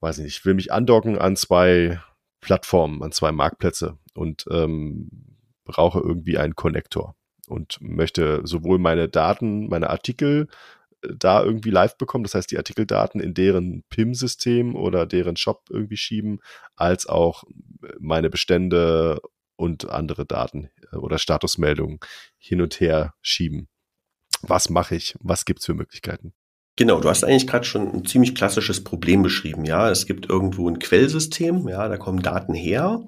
[0.00, 2.00] weiß ich nicht, ich will mich andocken an zwei
[2.40, 5.08] Plattformen, an zwei Marktplätze und ähm,
[5.64, 7.16] brauche irgendwie einen Konnektor
[7.48, 10.48] und möchte sowohl meine Daten, meine Artikel
[11.02, 15.64] äh, da irgendwie live bekommen, das heißt die Artikeldaten in deren PIM-System oder deren Shop
[15.70, 16.40] irgendwie schieben,
[16.76, 17.44] als auch
[17.82, 19.20] äh, meine Bestände
[19.56, 21.98] und andere Daten äh, oder Statusmeldungen
[22.38, 23.68] hin und her schieben.
[24.42, 25.14] Was mache ich?
[25.20, 26.34] Was gibt es für Möglichkeiten?
[26.76, 29.64] Genau, du hast eigentlich gerade schon ein ziemlich klassisches Problem beschrieben.
[29.64, 33.04] Ja, es gibt irgendwo ein Quellsystem, ja, da kommen Daten her,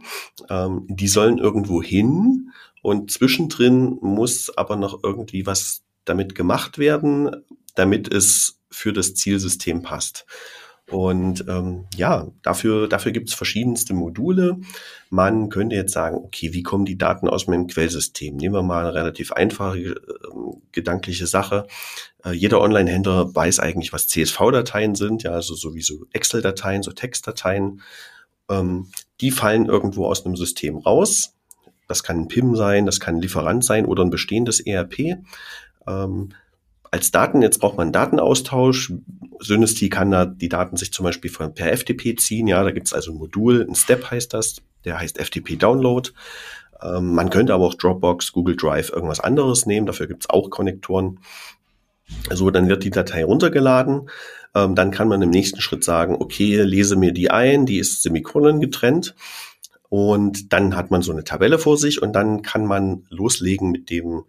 [0.49, 2.53] ähm, die sollen irgendwo hin
[2.87, 7.35] und zwischendrin muss aber noch irgendwie was damit gemacht werden,
[7.75, 10.25] damit es für das Zielsystem passt.
[10.89, 14.59] Und ähm, ja, dafür, dafür gibt es verschiedenste Module.
[15.11, 18.37] Man könnte jetzt sagen, okay, wie kommen die Daten aus meinem Quellsystem?
[18.37, 19.97] Nehmen wir mal eine relativ einfache äh,
[20.71, 21.67] gedankliche Sache.
[22.25, 27.83] Äh, jeder Online-Händler weiß eigentlich, was CSV-Dateien sind, ja, also sowieso Excel-Dateien, so Textdateien.
[28.49, 31.33] Ähm, die fallen irgendwo aus einem System raus
[31.89, 35.19] das kann ein PIM sein, das kann ein Lieferant sein oder ein bestehendes ERP.
[35.87, 36.31] Ähm,
[36.91, 38.93] als Daten, jetzt braucht man einen Datenaustausch.
[39.41, 42.47] Synesty kann da die Daten sich zum Beispiel von, per FTP ziehen.
[42.47, 46.11] Ja, da gibt es also ein Modul, ein Step heißt das, der heißt FTP Download.
[46.83, 49.87] Ähm, man könnte aber auch Dropbox, Google Drive, irgendwas anderes nehmen.
[49.87, 51.21] Dafür gibt es auch Konnektoren.
[52.31, 54.09] So, dann wird die Datei runtergeladen.
[54.55, 58.03] Ähm, dann kann man im nächsten Schritt sagen, okay, lese mir die ein, die ist
[58.03, 59.15] semikolon getrennt.
[59.89, 63.91] Und dann hat man so eine Tabelle vor sich und dann kann man loslegen mit
[63.91, 64.25] dem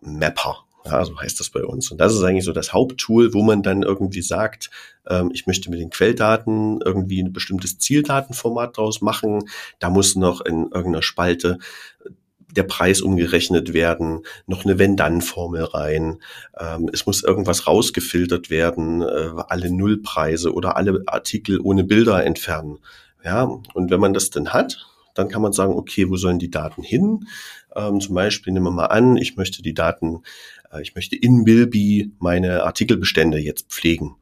[0.00, 0.64] Mapper.
[0.86, 1.90] Ja, so heißt das bei uns.
[1.90, 4.70] Und das ist eigentlich so das Haupttool, wo man dann irgendwie sagt,
[5.08, 9.48] ähm, ich möchte mit den Quelldaten irgendwie ein bestimmtes Zieldatenformat draus machen.
[9.78, 11.58] Da muss noch in irgendeiner Spalte
[12.50, 16.18] der Preis umgerechnet werden, noch eine Wenn-Dann-Formel rein.
[16.58, 22.78] Ähm, es muss irgendwas rausgefiltert werden, äh, alle Nullpreise oder alle Artikel ohne Bilder entfernen.
[23.24, 26.50] Ja, und wenn man das dann hat, dann kann man sagen, okay, wo sollen die
[26.50, 27.26] Daten hin?
[27.74, 30.22] Ähm, zum Beispiel nehmen wir mal an, ich möchte die Daten,
[30.70, 34.16] äh, ich möchte in Bilby meine Artikelbestände jetzt pflegen.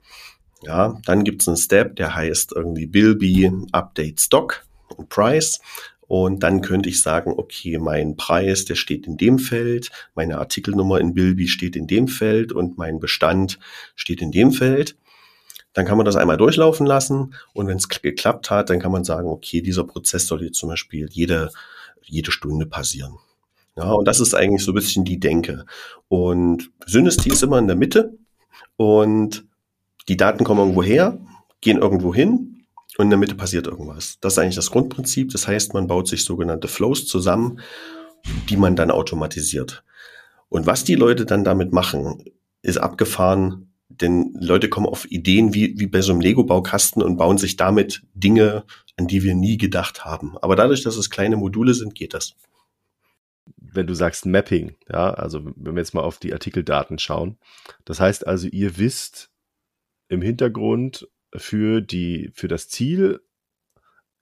[0.62, 4.65] Ja, dann gibt es einen Step, der heißt irgendwie Bilby Update Stock
[4.97, 5.61] und Price.
[6.07, 11.01] Und dann könnte ich sagen, okay, mein Preis, der steht in dem Feld, meine Artikelnummer
[11.01, 13.59] in Bilby steht in dem Feld und mein Bestand
[13.97, 14.95] steht in dem Feld.
[15.73, 19.05] Dann kann man das einmal durchlaufen lassen und wenn es geklappt hat, dann kann man
[19.05, 21.51] sagen, okay, dieser Prozess soll jetzt zum Beispiel jede,
[22.03, 23.19] jede Stunde passieren.
[23.77, 25.65] Ja, und das ist eigentlich so ein bisschen die Denke.
[26.09, 28.19] Und Synesty ist immer in der Mitte
[28.77, 29.47] und
[30.09, 31.19] die Daten kommen irgendwo her,
[31.63, 32.67] gehen irgendwo hin
[32.99, 34.19] und in der Mitte passiert irgendwas.
[34.21, 35.31] Das ist eigentlich das Grundprinzip.
[35.33, 37.61] Das heißt, man baut sich sogenannte Flows zusammen,
[38.51, 39.85] die man dann automatisiert.
[40.51, 42.25] Und was die Leute dann damit machen,
[42.61, 47.38] ist abgefahren denn Leute kommen auf Ideen wie, wie bei so einem Lego-Baukasten und bauen
[47.38, 48.64] sich damit Dinge,
[48.96, 50.37] an die wir nie gedacht haben.
[50.38, 52.35] Aber dadurch, dass es kleine Module sind, geht das.
[53.57, 57.38] Wenn du sagst Mapping, ja, also wenn wir jetzt mal auf die Artikeldaten schauen.
[57.85, 59.31] Das heißt also, ihr wisst
[60.09, 63.20] im Hintergrund für die, für das Ziel,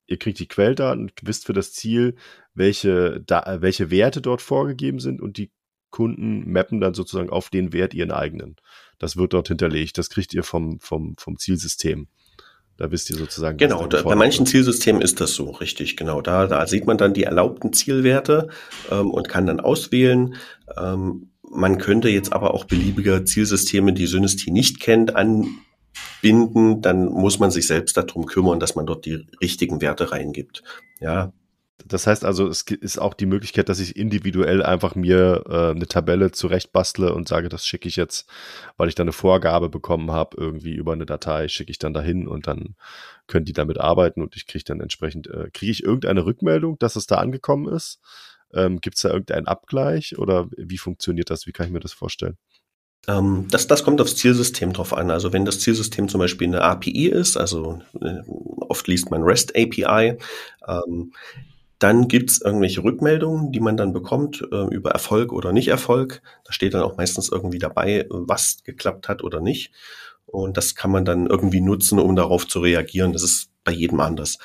[0.06, 2.16] ihr kriegt die Quelldaten, wisst für das Ziel,
[2.54, 5.50] welche, da, welche Werte dort vorgegeben sind und die
[5.90, 8.56] Kunden mappen dann sozusagen auf den Wert ihren eigenen.
[8.98, 9.98] Das wird dort hinterlegt.
[9.98, 12.08] Das kriegt ihr vom, vom, vom Zielsystem.
[12.80, 13.58] Da wisst ihr sozusagen.
[13.58, 16.22] Genau, da, bei manchen Zielsystemen ist das so, richtig, genau.
[16.22, 18.48] Da, da sieht man dann die erlaubten Zielwerte
[18.90, 20.34] ähm, und kann dann auswählen.
[20.78, 26.80] Ähm, man könnte jetzt aber auch beliebige Zielsysteme, die Synesty nicht kennt, anbinden.
[26.80, 30.62] Dann muss man sich selbst darum kümmern, dass man dort die richtigen Werte reingibt.
[31.00, 31.34] Ja,
[31.86, 35.86] Das heißt also, es ist auch die Möglichkeit, dass ich individuell einfach mir äh, eine
[35.86, 38.28] Tabelle zurechtbastle und sage, das schicke ich jetzt,
[38.76, 42.26] weil ich da eine Vorgabe bekommen habe, irgendwie über eine Datei, schicke ich dann dahin
[42.28, 42.76] und dann
[43.26, 46.96] können die damit arbeiten und ich kriege dann entsprechend, äh, kriege ich irgendeine Rückmeldung, dass
[46.96, 48.00] es da angekommen ist?
[48.52, 51.46] Ähm, Gibt es da irgendeinen Abgleich oder wie funktioniert das?
[51.46, 52.36] Wie kann ich mir das vorstellen?
[53.08, 55.10] Ähm, das, das kommt aufs Zielsystem drauf an.
[55.10, 58.20] Also wenn das Zielsystem zum Beispiel eine API ist, also äh,
[58.60, 60.18] oft liest man REST API,
[60.68, 61.12] ähm,
[61.80, 66.22] dann gibt's irgendwelche Rückmeldungen, die man dann bekommt äh, über Erfolg oder Nicht-Erfolg.
[66.44, 69.72] Da steht dann auch meistens irgendwie dabei, was geklappt hat oder nicht.
[70.26, 73.14] Und das kann man dann irgendwie nutzen, um darauf zu reagieren.
[73.14, 74.38] Das ist bei jedem anders.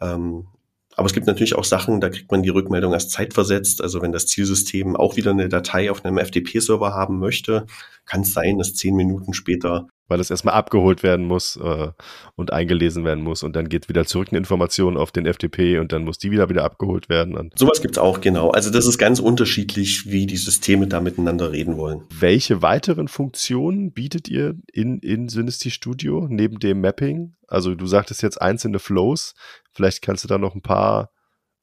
[0.00, 0.48] Ähm,
[0.96, 3.80] aber es gibt natürlich auch Sachen, da kriegt man die Rückmeldung erst zeitversetzt.
[3.80, 7.66] Also wenn das Zielsystem auch wieder eine Datei auf einem FTP-Server haben möchte,
[8.04, 11.88] kann es sein, dass zehn Minuten später weil es erstmal abgeholt werden muss äh,
[12.36, 15.92] und eingelesen werden muss und dann geht wieder zurück eine Information auf den FTP und
[15.92, 17.34] dann muss die wieder wieder abgeholt werden.
[17.34, 18.50] Und Sowas gibt's auch, genau.
[18.50, 22.02] Also das ist ganz unterschiedlich, wie die Systeme da miteinander reden wollen.
[22.10, 27.34] Welche weiteren Funktionen bietet ihr in, in Synesty Studio neben dem Mapping?
[27.48, 29.34] Also du sagtest jetzt einzelne Flows,
[29.72, 31.10] vielleicht kannst du da noch ein paar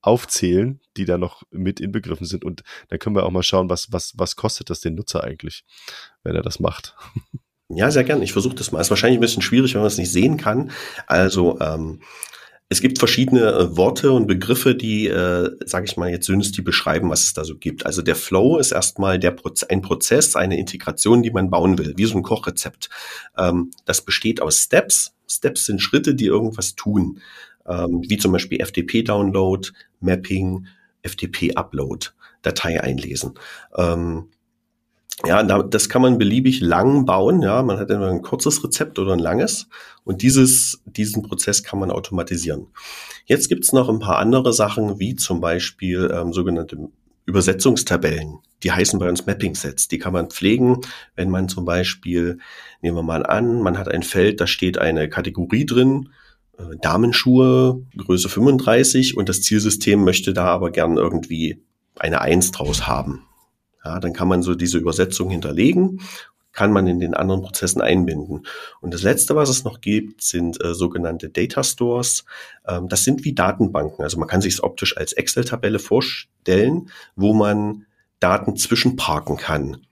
[0.01, 2.43] aufzählen, die da noch mit inbegriffen sind.
[2.43, 5.65] Und dann können wir auch mal schauen, was, was, was kostet das den Nutzer eigentlich,
[6.23, 6.95] wenn er das macht.
[7.69, 8.23] Ja, sehr gern.
[8.23, 8.82] Ich versuche das mal.
[8.82, 10.71] Ist wahrscheinlich ein bisschen schwierig, wenn man es nicht sehen kann.
[11.05, 11.99] Also ähm,
[12.67, 17.10] es gibt verschiedene äh, Worte und Begriffe, die, äh, sage ich mal jetzt Synesti beschreiben,
[17.10, 17.86] was es da so gibt.
[17.86, 21.93] Also der Flow ist erstmal der Proz ein Prozess, eine Integration, die man bauen will,
[21.97, 22.89] wie so ein Kochrezept.
[23.38, 25.13] Ähm, das besteht aus Steps.
[25.27, 27.21] Steps sind Schritte, die irgendwas tun,
[27.67, 30.67] ähm, wie zum Beispiel FTP-Download, Mapping,
[31.03, 32.10] FTP-Upload,
[32.41, 33.34] Datei einlesen.
[33.75, 34.29] Ähm,
[35.25, 37.41] ja, das kann man beliebig lang bauen.
[37.41, 39.67] Ja, man hat immer ein kurzes Rezept oder ein langes.
[40.03, 42.67] Und dieses, diesen Prozess kann man automatisieren.
[43.25, 46.89] Jetzt gibt's noch ein paar andere Sachen, wie zum Beispiel ähm, sogenannte
[47.25, 48.39] Übersetzungstabellen.
[48.63, 49.88] Die heißen bei uns Mapping Sets.
[49.88, 50.77] Die kann man pflegen,
[51.15, 52.39] wenn man zum Beispiel,
[52.82, 56.10] nehmen wir mal an, man hat ein Feld, da steht eine Kategorie drin,
[56.58, 61.62] äh, Damenschuhe, Größe 35 und das Zielsystem möchte da aber gern irgendwie
[61.97, 63.28] eine Eins draus haben.
[63.83, 66.01] Ja, dann kann man so diese Übersetzung hinterlegen,
[66.51, 68.45] kann man in den anderen Prozessen einbinden.
[68.81, 72.25] Und das Letzte, was es noch gibt, sind äh, sogenannte Data Stores.
[72.67, 74.03] Ähm, das sind wie Datenbanken.
[74.03, 77.85] Also man kann sich es optisch als Excel-Tabelle vorstellen, wo man
[78.19, 79.85] Daten zwischenparken kann.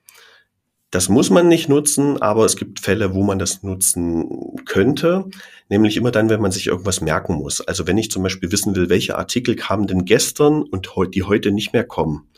[0.89, 5.25] Das muss man nicht nutzen, aber es gibt Fälle, wo man das nutzen könnte,
[5.67, 7.59] nämlich immer dann, wenn man sich irgendwas merken muss.
[7.59, 11.51] Also wenn ich zum Beispiel wissen will, welche Artikel kamen denn gestern und die heute
[11.51, 12.29] nicht mehr kommen,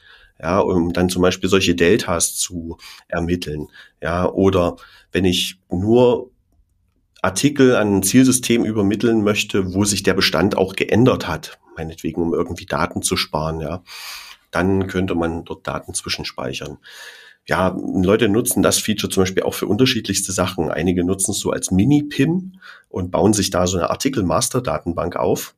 [0.41, 3.67] ja, um dann zum Beispiel solche Deltas zu ermitteln,
[4.01, 4.77] ja, oder
[5.11, 6.31] wenn ich nur
[7.21, 12.33] Artikel an ein Zielsystem übermitteln möchte, wo sich der Bestand auch geändert hat, meinetwegen, um
[12.33, 13.83] irgendwie Daten zu sparen, ja,
[14.51, 16.77] dann könnte man dort Daten zwischenspeichern.
[17.45, 20.69] Ja, Leute nutzen das Feature zum Beispiel auch für unterschiedlichste Sachen.
[20.69, 25.55] Einige nutzen es so als Mini-PIM und bauen sich da so eine Artikel-Master-Datenbank auf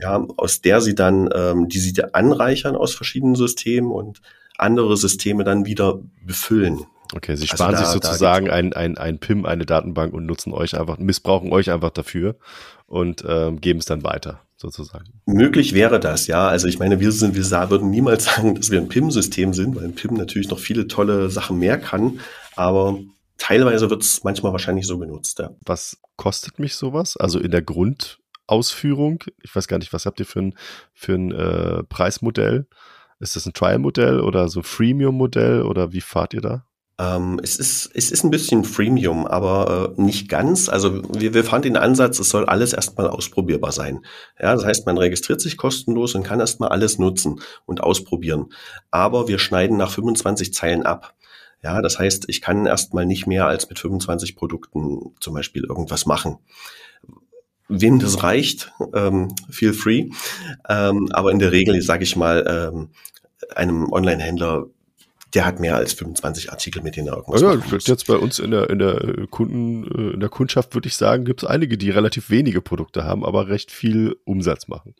[0.00, 4.20] ja, aus der sie dann, ähm, die sie anreichern aus verschiedenen Systemen und
[4.56, 6.86] andere Systeme dann wieder befüllen.
[7.14, 10.26] Okay, sie also sparen also da, sich sozusagen ein, ein, ein PIM, eine Datenbank und
[10.26, 12.36] nutzen euch einfach, missbrauchen euch einfach dafür
[12.86, 15.06] und ähm, geben es dann weiter, sozusagen.
[15.24, 16.48] Möglich wäre das, ja.
[16.48, 19.84] Also ich meine, wir sind, wir würden niemals sagen, dass wir ein PIM-System sind, weil
[19.84, 22.20] ein PIM natürlich noch viele tolle Sachen mehr kann,
[22.56, 22.98] aber
[23.38, 25.50] teilweise wird es manchmal wahrscheinlich so genutzt, ja.
[25.64, 27.16] Was kostet mich sowas?
[27.16, 29.22] Also in der Grund, Ausführung.
[29.42, 30.54] Ich weiß gar nicht, was habt ihr für ein,
[30.94, 32.66] für ein äh, Preismodell?
[33.20, 36.64] Ist das ein Trial-Modell oder so Freemium-Modell oder wie fahrt ihr da?
[37.00, 40.68] Ähm, es, ist, es ist ein bisschen Freemium, aber äh, nicht ganz.
[40.68, 44.04] Also wir, wir fahren den Ansatz, es soll alles erstmal ausprobierbar sein.
[44.40, 48.52] Ja, das heißt, man registriert sich kostenlos und kann erstmal alles nutzen und ausprobieren.
[48.90, 51.14] Aber wir schneiden nach 25 Zeilen ab.
[51.62, 56.06] Ja, das heißt, ich kann erstmal nicht mehr als mit 25 Produkten zum Beispiel irgendwas
[56.06, 56.38] machen
[57.68, 60.10] wem das reicht, ähm, feel free.
[60.68, 62.88] Ähm, aber in der Regel, sage ich mal, ähm,
[63.54, 64.66] einem Online-Händler,
[65.34, 67.86] der hat mehr als 25 Artikel, mit denen er irgendwas ja, muss.
[67.86, 71.24] Jetzt bei uns in der, in der Kunden, äh, in der Kundschaft würde ich sagen,
[71.24, 74.94] gibt es einige, die relativ wenige Produkte haben, aber recht viel Umsatz machen.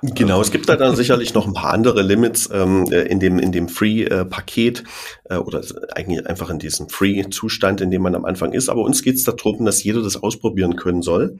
[0.00, 3.40] Genau, es gibt da dann sicherlich noch ein paar andere Limits ähm, äh, in dem
[3.40, 4.84] in dem Free-Paket
[5.24, 5.60] äh, oder
[5.92, 8.68] eigentlich einfach in diesem Free-Zustand, in dem man am Anfang ist.
[8.68, 11.38] Aber uns geht es darum, dass jeder das ausprobieren können soll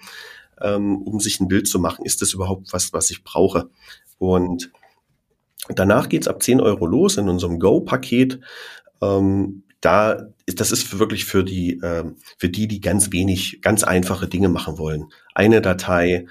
[0.63, 3.69] ähm, um sich ein Bild zu machen, ist das überhaupt was, was ich brauche.
[4.19, 4.71] Und
[5.69, 8.41] danach geht's ab 10 Euro los in unserem Go-Paket.
[9.01, 14.27] Ähm, da, das ist wirklich für die, ähm, für die, die ganz wenig, ganz einfache
[14.27, 15.13] Dinge machen wollen.
[15.35, 16.27] Eine Datei,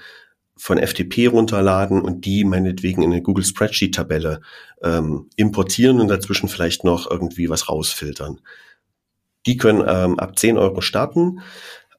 [0.58, 4.40] von FTP runterladen und die meinetwegen in eine Google Spreadsheet-Tabelle
[4.82, 8.40] ähm, importieren und dazwischen vielleicht noch irgendwie was rausfiltern.
[9.46, 11.40] Die können ähm, ab 10 Euro starten.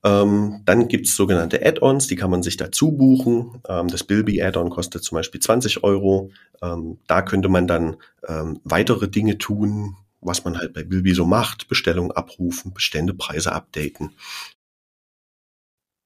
[0.04, 3.62] Ähm, dann gibt's sogenannte Add-ons, die kann man sich dazu buchen.
[3.68, 6.32] Ähm, das Bilby Add-on kostet zum Beispiel 20 Euro.
[6.62, 11.26] Ähm, da könnte man dann ähm, weitere Dinge tun, was man halt bei Bilby so
[11.26, 11.68] macht.
[11.68, 14.12] Bestellungen abrufen, Beständepreise updaten.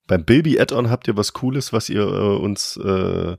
[0.08, 3.38] Beim Bilby Add-on habt ihr was Cooles, was ihr äh, uns äh,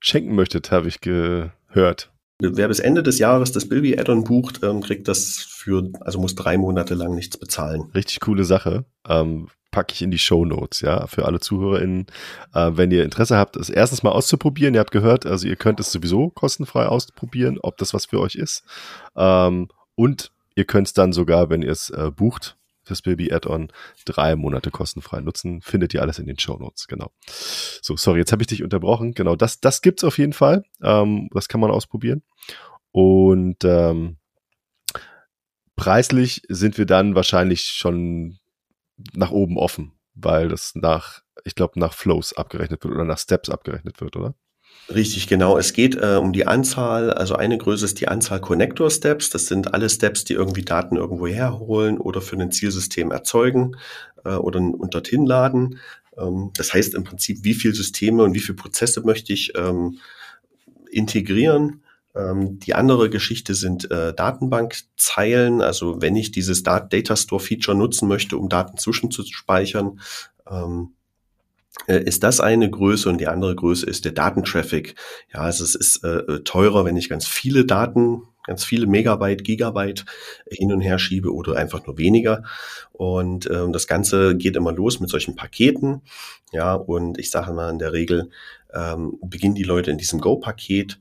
[0.00, 2.12] schenken möchtet, habe ich gehört.
[2.40, 6.34] Wer bis Ende des Jahres das Bilby Add-on bucht, ähm, kriegt das für, also muss
[6.34, 7.90] drei Monate lang nichts bezahlen.
[7.94, 8.84] Richtig coole Sache.
[9.08, 12.06] Ähm, packe ich in die Show Notes, ja, für alle ZuhörerInnen.
[12.54, 15.80] Äh, wenn ihr Interesse habt, es erstens mal auszuprobieren, ihr habt gehört, also ihr könnt
[15.80, 18.62] es sowieso kostenfrei ausprobieren, ob das was für euch ist.
[19.16, 23.72] Ähm, und ihr könnt es dann sogar, wenn ihr es äh, bucht, das Baby Add-on
[24.04, 25.60] drei Monate kostenfrei nutzen.
[25.60, 27.10] Findet ihr alles in den Show Notes, genau.
[27.26, 29.14] So, sorry, jetzt habe ich dich unterbrochen.
[29.14, 30.62] Genau, das, das gibt's auf jeden Fall.
[30.82, 32.22] Ähm, das kann man ausprobieren.
[32.92, 34.18] Und ähm,
[35.74, 38.38] preislich sind wir dann wahrscheinlich schon
[39.12, 43.48] nach oben offen, weil das nach, ich glaube, nach Flows abgerechnet wird oder nach Steps
[43.50, 44.34] abgerechnet wird, oder?
[44.94, 45.56] Richtig, genau.
[45.56, 49.30] Es geht äh, um die Anzahl, also eine Größe ist die Anzahl Connector Steps.
[49.30, 53.76] Das sind alle Steps, die irgendwie Daten irgendwo herholen oder für ein Zielsystem erzeugen
[54.24, 55.78] äh, oder und dorthin laden.
[56.18, 59.98] Ähm, das heißt im Prinzip, wie viele Systeme und wie viele Prozesse möchte ich ähm,
[60.90, 61.83] integrieren.
[62.14, 65.60] Ähm, die andere Geschichte sind äh, Datenbankzeilen.
[65.60, 70.00] Also wenn ich dieses Data Store Feature nutzen möchte, um Daten zwischenzuspeichern,
[70.48, 70.94] ähm,
[71.88, 74.94] äh, ist das eine Größe und die andere Größe ist der Datentraffic.
[75.32, 79.42] Ja, also es ist äh, äh, teurer, wenn ich ganz viele Daten, ganz viele Megabyte,
[79.42, 80.04] Gigabyte
[80.48, 82.44] hin und her schiebe oder einfach nur weniger.
[82.92, 86.02] Und ähm, das Ganze geht immer los mit solchen Paketen.
[86.52, 88.30] Ja, und ich sage mal in der Regel
[88.72, 91.00] ähm, beginnen die Leute in diesem Go-Paket.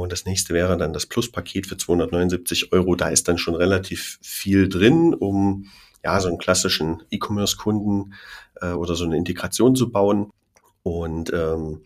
[0.00, 2.96] Und das nächste wäre dann das Plus-Paket für 279 Euro.
[2.96, 5.66] Da ist dann schon relativ viel drin, um
[6.02, 8.14] ja, so einen klassischen E-Commerce-Kunden
[8.60, 10.30] äh, oder so eine Integration zu bauen.
[10.82, 11.82] Und ähm,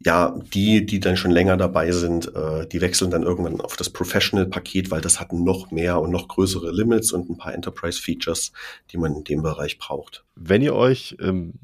[0.00, 3.90] ja, die, die dann schon länger dabei sind, äh, die wechseln dann irgendwann auf das
[3.90, 8.52] Professional-Paket, weil das hat noch mehr und noch größere Limits und ein paar Enterprise-Features,
[8.90, 10.24] die man in dem Bereich braucht.
[10.34, 11.54] Wenn ihr euch ähm,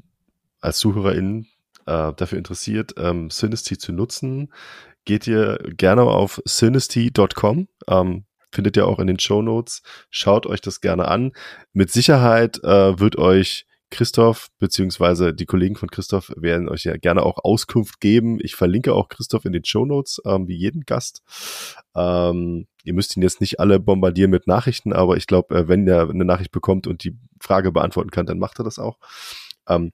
[0.61, 1.47] als ZuhörerInnen
[1.85, 4.49] äh, dafür interessiert, ähm, Synesty zu nutzen,
[5.05, 7.67] geht ihr gerne auf synesty.com.
[7.87, 9.81] Ähm, findet ihr auch in den Show Notes.
[10.09, 11.31] Schaut euch das gerne an.
[11.73, 17.21] Mit Sicherheit äh, wird euch Christoph beziehungsweise die Kollegen von Christoph werden euch ja gerne
[17.21, 18.39] auch Auskunft geben.
[18.41, 21.21] Ich verlinke auch Christoph in den Show Notes, ähm, wie jeden Gast.
[21.95, 25.87] Ähm, ihr müsst ihn jetzt nicht alle bombardieren mit Nachrichten, aber ich glaube, äh, wenn
[25.87, 28.97] er eine Nachricht bekommt und die Frage beantworten kann, dann macht er das auch.
[29.67, 29.91] Ähm,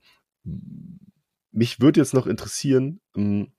[1.51, 3.51] mich würde jetzt noch interessieren, ähm,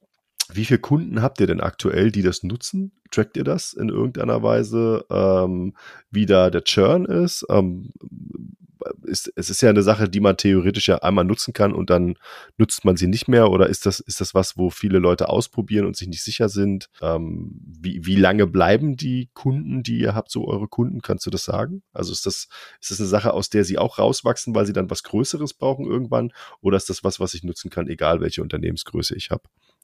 [0.54, 2.92] wie viele Kunden habt ihr denn aktuell, die das nutzen?
[3.10, 5.74] Trackt ihr das in irgendeiner Weise, ähm,
[6.10, 7.44] wie da der Churn ist?
[7.50, 7.90] Ähm,
[9.04, 9.32] ist?
[9.36, 12.16] Es ist ja eine Sache, die man theoretisch ja einmal nutzen kann und dann
[12.56, 13.50] nutzt man sie nicht mehr.
[13.50, 16.88] Oder ist das, ist das was, wo viele Leute ausprobieren und sich nicht sicher sind?
[17.00, 21.02] Ähm, wie, wie lange bleiben die Kunden, die ihr habt, so eure Kunden?
[21.02, 21.82] Kannst du das sagen?
[21.92, 22.48] Also ist das,
[22.80, 25.86] ist das eine Sache, aus der sie auch rauswachsen, weil sie dann was Größeres brauchen
[25.86, 26.32] irgendwann?
[26.60, 29.42] Oder ist das was, was ich nutzen kann, egal welche Unternehmensgröße ich habe?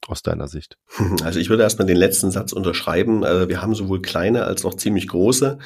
[0.08, 0.76] Aus deiner Sicht?
[1.24, 3.24] Also ich würde erstmal den letzten Satz unterschreiben.
[3.24, 5.58] Also wir haben sowohl kleine als auch ziemlich große,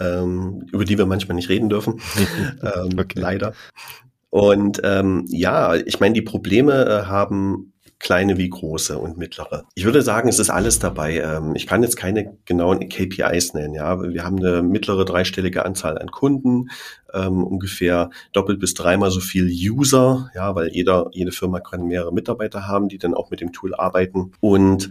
[0.00, 2.00] ähm, über die wir manchmal nicht reden dürfen.
[2.62, 3.18] ähm, okay.
[3.20, 3.52] Leider.
[4.30, 7.73] Und ähm, ja, ich meine, die Probleme äh, haben
[8.04, 9.64] kleine wie große und mittlere.
[9.74, 11.20] Ich würde sagen, es ist alles dabei.
[11.20, 13.72] Ähm, ich kann jetzt keine genauen KPIs nennen.
[13.72, 16.68] Ja, wir haben eine mittlere dreistellige Anzahl an Kunden,
[17.14, 20.30] ähm, ungefähr doppelt bis dreimal so viel User.
[20.34, 23.74] Ja, weil jeder, jede Firma kann mehrere Mitarbeiter haben, die dann auch mit dem Tool
[23.74, 24.90] arbeiten und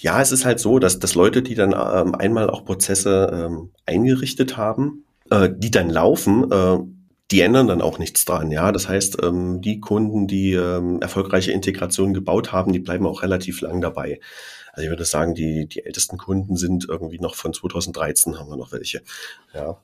[0.00, 4.56] ja, es ist halt so, dass, dass Leute, die dann ähm, einmal auch Prozesse eingerichtet
[4.56, 6.78] haben, äh, die dann laufen, äh,
[7.30, 8.50] die ändern dann auch nichts dran.
[8.50, 13.22] Ja, das heißt, ähm, die Kunden, die ähm, erfolgreiche Integrationen gebaut haben, die bleiben auch
[13.22, 14.20] relativ lang dabei.
[14.72, 18.56] Also ich würde sagen, die, die ältesten Kunden sind irgendwie noch von 2013 haben wir
[18.56, 19.02] noch welche.
[19.54, 19.78] Ja.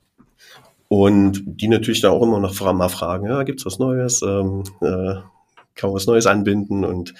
[0.88, 4.22] Und die natürlich da auch immer noch mal fragen, ja, gibt's was Neues?
[4.22, 5.16] Ähm, äh,
[5.74, 6.84] kann man was Neues anbinden?
[6.84, 7.14] Und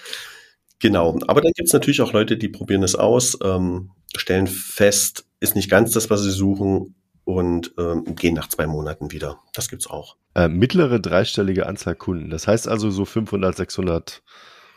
[0.79, 1.19] genau.
[1.27, 5.71] Aber dann gibt's natürlich auch Leute, die probieren es aus, ähm, stellen fest, ist nicht
[5.71, 9.41] ganz das, was sie suchen und ähm, gehen nach zwei Monaten wieder.
[9.55, 10.17] Das gibt's auch.
[10.35, 12.31] Äh, mittlere dreistellige Anzahl Kunden.
[12.31, 14.23] Das heißt also so 500, 600,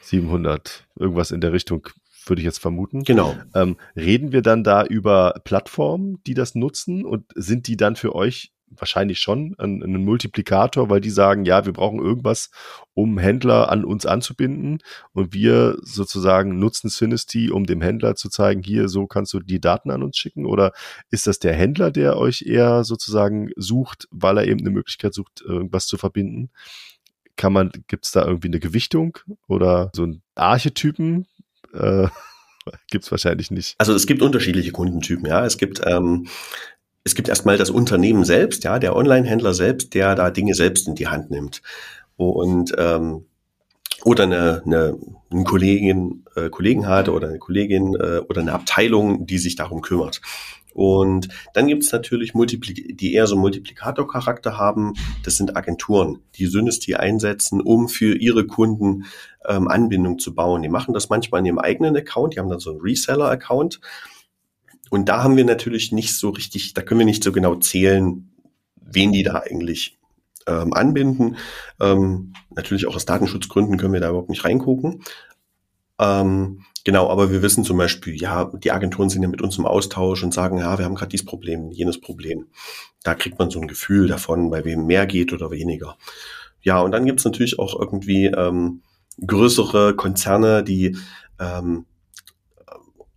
[0.01, 1.89] 700, irgendwas in der Richtung
[2.25, 3.03] würde ich jetzt vermuten.
[3.03, 3.35] Genau.
[3.55, 8.15] Ähm, reden wir dann da über Plattformen, die das nutzen und sind die dann für
[8.15, 12.49] euch wahrscheinlich schon einen, einen Multiplikator, weil die sagen, ja, wir brauchen irgendwas,
[12.93, 14.79] um Händler an uns anzubinden.
[15.13, 19.61] Und wir sozusagen nutzen Synesty, um dem Händler zu zeigen, hier, so kannst du die
[19.61, 20.45] Daten an uns schicken.
[20.45, 20.73] Oder
[21.09, 25.41] ist das der Händler, der euch eher sozusagen sucht, weil er eben eine Möglichkeit sucht,
[25.41, 26.49] irgendwas zu verbinden?
[27.35, 31.27] Kann man, gibt es da irgendwie eine Gewichtung oder so ein Archetypen?
[31.73, 32.07] Äh,
[32.89, 33.75] gibt es wahrscheinlich nicht.
[33.77, 35.45] Also es gibt unterschiedliche Kundentypen, ja.
[35.45, 36.27] Es gibt ähm,
[37.07, 40.95] es gibt erstmal das Unternehmen selbst, ja, der Online-Händler selbst, der da Dinge selbst in
[40.95, 41.61] die Hand nimmt.
[42.17, 43.25] Und ähm,
[44.03, 44.97] oder eine, eine,
[45.31, 49.81] eine Kollegin, äh, Kollegen hat oder eine Kollegin äh, oder eine Abteilung, die sich darum
[49.81, 50.19] kümmert.
[50.73, 54.93] Und dann gibt es natürlich Multipli die eher so Multiplikator-Charakter haben.
[55.23, 59.05] Das sind Agenturen, die Synesty einsetzen, um für ihre Kunden
[59.47, 60.61] ähm, Anbindung zu bauen.
[60.61, 62.35] Die machen das manchmal in ihrem eigenen Account.
[62.35, 63.79] Die haben dann so einen Reseller-Account
[64.89, 68.31] und da haben wir natürlich nicht so richtig, da können wir nicht so genau zählen,
[68.75, 69.97] wen die da eigentlich
[70.47, 71.37] ähm, anbinden.
[71.79, 75.03] Ähm, natürlich auch aus Datenschutzgründen können wir da überhaupt nicht reingucken.
[75.99, 79.65] Ähm, genau, aber wir wissen zum Beispiel, ja, die Agenturen sind ja mit uns im
[79.65, 82.47] Austausch und sagen, ja, wir haben gerade dieses Problem, jenes Problem.
[83.03, 85.97] Da kriegt man so ein Gefühl davon, bei wem mehr geht oder weniger.
[86.61, 88.81] Ja, und dann gibt's natürlich auch irgendwie ähm,
[89.25, 90.97] größere Konzerne, die
[91.39, 91.85] ähm,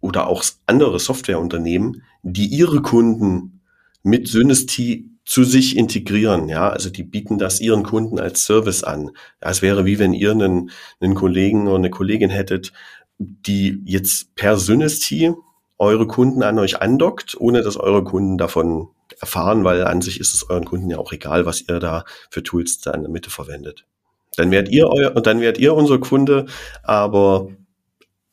[0.01, 3.61] oder auch andere Softwareunternehmen, die ihre Kunden
[4.03, 6.49] mit Synesty zu sich integrieren.
[6.49, 9.11] Ja, also die bieten das ihren Kunden als Service an.
[9.43, 10.71] Ja, es wäre wie wenn ihr einen,
[11.01, 12.73] einen Kollegen oder eine Kollegin hättet,
[13.19, 15.33] die jetzt per Synesty
[15.79, 18.89] eure Kunden an euch andockt, ohne dass eure Kunden davon
[19.21, 22.43] erfahren, weil an sich ist es euren Kunden ja auch egal, was ihr da für
[22.43, 23.87] Tools da in der Mitte verwendet.
[24.37, 26.47] Dann werdet ihr euer, dann werdet ihr unser Kunde,
[26.83, 27.49] aber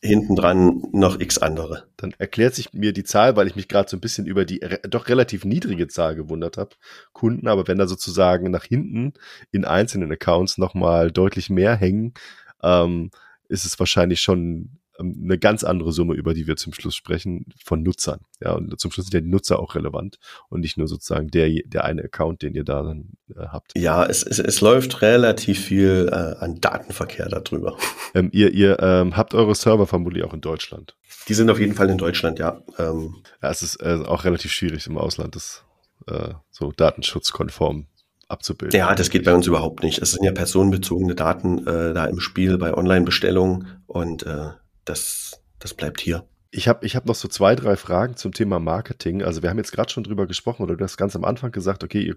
[0.02, 1.88] hinten dran noch x andere.
[1.98, 4.60] Dann erklärt sich mir die Zahl, weil ich mich gerade so ein bisschen über die
[4.64, 6.76] re doch relativ niedrige Zahl gewundert habe,
[7.14, 9.14] Kunden, aber wenn da sozusagen nach hinten
[9.52, 12.14] in einzelnen Accounts nochmal deutlich mehr hängen,
[12.62, 13.12] ähm,
[13.50, 17.84] ist es wahrscheinlich schon eine ganz andere Summe, über die wir zum Schluss sprechen, von
[17.84, 18.22] Nutzern.
[18.42, 20.18] Ja, und zum Schluss sind ja die Nutzer auch relevant
[20.50, 23.72] und nicht nur sozusagen der, der eine Account, den ihr da dann äh, habt.
[23.78, 27.78] Ja, es, es, es läuft relativ viel äh, an Datenverkehr darüber.
[28.14, 30.96] Ähm, ihr ihr ähm, habt eure Server vermutlich auch in Deutschland.
[31.28, 32.62] Die sind auf jeden Fall in Deutschland, ja.
[32.80, 33.18] Ähm.
[33.44, 35.66] Ja, es ist äh, auch relativ schwierig im Ausland, das
[36.08, 37.88] äh, so datenschutzkonform
[38.28, 38.78] abzubilden.
[38.78, 40.02] Ja, das geht bei uns überhaupt nicht.
[40.02, 44.50] Es sind ja personenbezogene Daten äh, da im Spiel bei Online-Bestellungen und äh,
[44.90, 46.28] das, das bleibt hier.
[46.50, 49.22] Ich habe ich hab noch so zwei, drei Fragen zum Thema Marketing.
[49.22, 51.84] Also wir haben jetzt gerade schon drüber gesprochen oder du hast ganz am Anfang gesagt,
[51.84, 52.16] okay,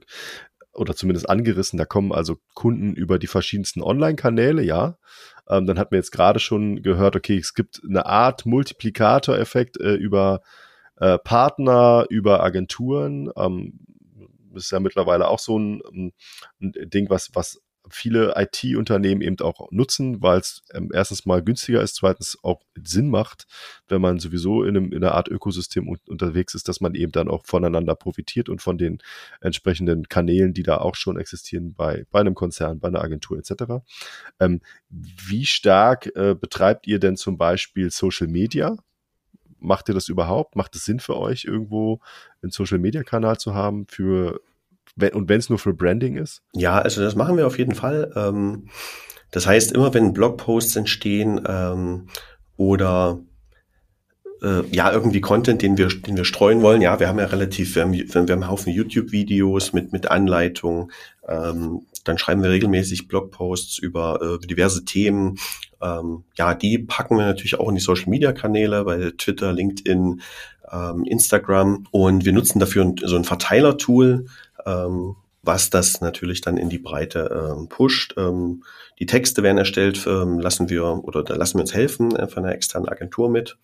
[0.72, 4.98] oder zumindest angerissen, da kommen also Kunden über die verschiedensten Online-Kanäle, ja.
[5.48, 9.94] Ähm, dann hat man jetzt gerade schon gehört, okay, es gibt eine Art Multiplikatoreffekt äh,
[9.94, 10.42] über
[10.96, 13.30] äh, Partner, über Agenturen.
[13.36, 13.80] Ähm,
[14.54, 15.82] ist ja mittlerweile auch so ein,
[16.60, 17.60] ein Ding, was, was
[17.90, 23.10] viele IT-Unternehmen eben auch nutzen, weil es ähm, erstens mal günstiger ist, zweitens auch Sinn
[23.10, 23.46] macht,
[23.88, 27.12] wenn man sowieso in, einem, in einer Art Ökosystem un unterwegs ist, dass man eben
[27.12, 28.98] dann auch voneinander profitiert und von den
[29.40, 33.84] entsprechenden Kanälen, die da auch schon existieren bei, bei einem Konzern, bei einer Agentur etc.
[34.38, 38.76] Ähm, wie stark äh, betreibt ihr denn zum Beispiel Social Media?
[39.58, 40.56] Macht ihr das überhaupt?
[40.56, 42.00] Macht es Sinn für euch, irgendwo
[42.42, 44.40] einen Social-Media-Kanal zu haben für
[44.96, 46.42] und wenn es nur für Branding ist?
[46.54, 48.12] Ja, also das machen wir auf jeden Fall.
[48.16, 48.68] Ähm,
[49.30, 52.08] das heißt, immer wenn Blogposts entstehen ähm,
[52.56, 53.20] oder
[54.42, 56.82] äh, ja, irgendwie Content, den wir, den wir streuen wollen.
[56.82, 60.90] Ja, wir haben ja relativ, wir haben, wir haben einen Haufen YouTube-Videos mit, mit Anleitungen.
[61.28, 65.38] Ähm, dann schreiben wir regelmäßig Blogposts über äh, diverse Themen.
[65.82, 70.22] Ähm, ja, die packen wir natürlich auch in die Social-Media-Kanäle, bei Twitter, LinkedIn,
[70.72, 71.86] ähm, Instagram.
[71.90, 74.26] Und wir nutzen dafür so ein Verteiler-Tool,
[74.66, 78.14] ähm, was das natürlich dann in die Breite ähm, pusht.
[78.16, 78.62] Ähm,
[78.98, 82.44] die Texte werden erstellt, ähm, lassen wir oder da lassen wir uns helfen äh, von
[82.44, 83.56] einer externen Agentur mit,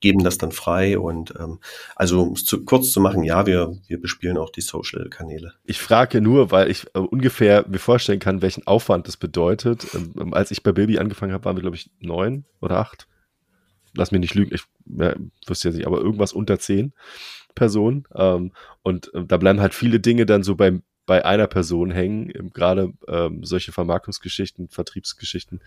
[0.00, 1.58] geben das dann frei und ähm,
[1.94, 5.54] also um es zu, kurz zu machen, ja, wir, wir bespielen auch die Social-Kanäle.
[5.64, 9.86] Ich frage nur, weil ich äh, ungefähr mir vorstellen kann, welchen Aufwand das bedeutet.
[9.94, 13.08] Ähm, als ich bei Baby angefangen habe, waren wir, glaube ich, neun oder acht.
[13.94, 15.14] Lass mich nicht lügen, ich ja,
[15.46, 16.92] wüsste jetzt nicht, aber irgendwas unter zehn.
[17.56, 18.06] Person.
[18.14, 18.52] Ähm,
[18.84, 22.92] und äh, da bleiben halt viele Dinge dann so beim, bei einer Person hängen, gerade
[23.08, 25.60] ähm, solche Vermarktungsgeschichten, Vertriebsgeschichten.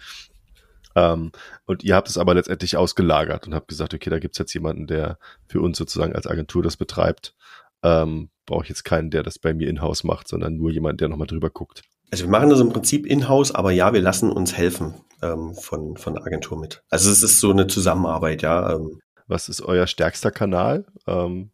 [0.95, 1.31] Ähm,
[1.65, 4.87] und ihr habt es aber letztendlich ausgelagert und habt gesagt, okay, da gibt's jetzt jemanden,
[4.87, 5.17] der
[5.47, 7.35] für uns sozusagen als Agentur das betreibt.
[7.83, 11.09] Ähm, Brauche ich jetzt keinen, der das bei mir in-house macht, sondern nur jemand, der
[11.09, 11.83] nochmal drüber guckt.
[12.11, 15.95] Also wir machen das im Prinzip in-house, aber ja, wir lassen uns helfen ähm, von,
[15.97, 16.81] von der Agentur mit.
[16.89, 18.73] Also es ist so eine Zusammenarbeit, ja.
[18.75, 18.99] Ähm.
[19.27, 20.85] Was ist euer stärkster Kanal?
[21.05, 21.51] Ähm,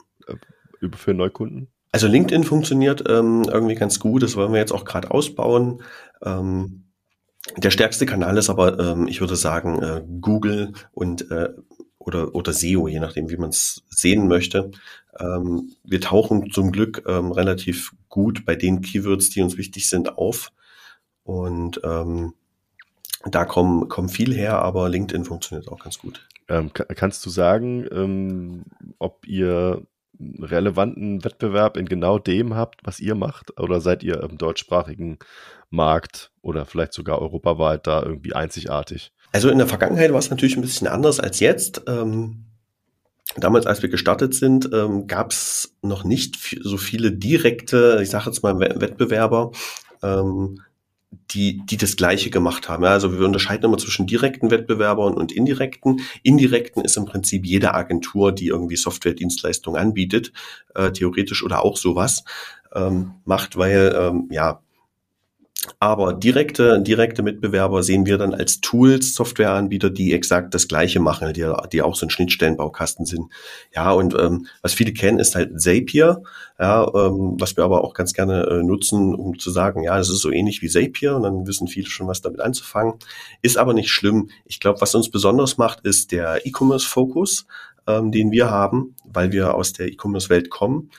[0.96, 1.68] für Neukunden?
[1.92, 5.82] Also LinkedIn funktioniert ähm, irgendwie ganz gut, das wollen wir jetzt auch gerade ausbauen.
[6.22, 6.86] Ähm,
[7.58, 11.50] der stärkste Kanal ist aber, ähm, ich würde sagen, äh, Google und äh,
[12.00, 14.72] oder, oder SEO, je nachdem, wie man es sehen möchte.
[15.20, 20.18] Ähm, wir tauchen zum Glück ähm, relativ gut bei den Keywords, die uns wichtig sind,
[20.18, 20.52] auf.
[21.24, 22.34] Und ähm,
[23.26, 26.28] da kommen, kommen viel her, aber LinkedIn funktioniert auch ganz gut.
[26.48, 28.66] Ähm, kannst du sagen, ähm,
[29.00, 29.82] ob ihr
[30.40, 33.60] relevanten Wettbewerb in genau dem habt, was ihr macht?
[33.60, 35.20] Oder seid ihr im deutschsprachigen
[35.70, 39.12] Markt oder vielleicht sogar europaweit da irgendwie einzigartig?
[39.32, 41.84] Also in der Vergangenheit war es natürlich ein bisschen anders als jetzt.
[41.88, 42.46] Ähm,
[43.38, 48.28] damals, als wir gestartet sind, ähm, gab es noch nicht so viele direkte, ich sage
[48.28, 49.52] jetzt mal Wettbewerber,
[50.04, 50.62] ähm,
[51.32, 52.84] die, die das Gleiche gemacht haben.
[52.84, 56.02] Ja, also wir unterscheiden immer zwischen direkten Wettbewerbern und indirekten.
[56.24, 60.32] Indirekten ist im Prinzip jede Agentur, die irgendwie Software-Dienstleistungen anbietet,
[60.74, 62.24] äh, theoretisch oder auch sowas
[62.74, 64.62] ähm, macht, weil ähm, ja
[65.80, 71.34] aber direkte, direkte Mitbewerber sehen wir dann als Tools, Softwareanbieter, die exakt das Gleiche machen,
[71.34, 73.32] die, die auch so ein Schnittstellenbaukasten sind.
[73.74, 76.24] Ja, und ähm, was viele kennen, ist halt Zapier,
[76.60, 80.10] ja, ähm, was wir aber auch ganz gerne äh, nutzen, um zu sagen, ja, das
[80.10, 82.94] ist so ähnlich wie Zapier und dann wissen viele schon, was damit anzufangen.
[83.42, 84.30] Ist aber nicht schlimm.
[84.46, 87.46] Ich glaube, was uns besonders macht, ist der E-Commerce-Fokus,
[87.88, 90.90] ähm, den wir haben, weil wir aus der E-Commerce-Welt kommen.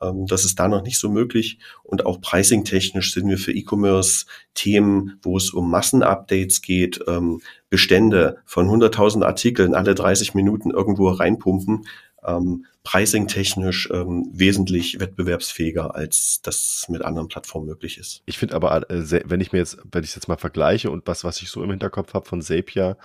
[0.00, 1.58] Ähm, das ist da noch nicht so möglich.
[1.82, 8.68] Und auch pricing-technisch sind wir für E-Commerce-Themen, wo es um Massenupdates geht, ähm, Bestände von
[8.68, 11.86] 100.000 Artikeln alle 30 Minuten irgendwo reinpumpen,
[12.26, 18.22] ähm, pricing-technisch ähm, wesentlich wettbewerbsfähiger, als das mit anderen Plattformen möglich ist.
[18.26, 21.24] Ich finde aber, äh, wenn ich mir jetzt, wenn ich jetzt mal vergleiche und was,
[21.24, 22.96] was ich so im Hinterkopf habe von Zapier,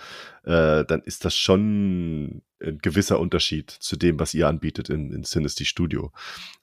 [0.44, 5.24] äh, dann ist das schon ein gewisser Unterschied zu dem, was ihr anbietet in, in
[5.24, 6.12] Synesty Studio.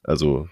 [0.02, 0.48] Also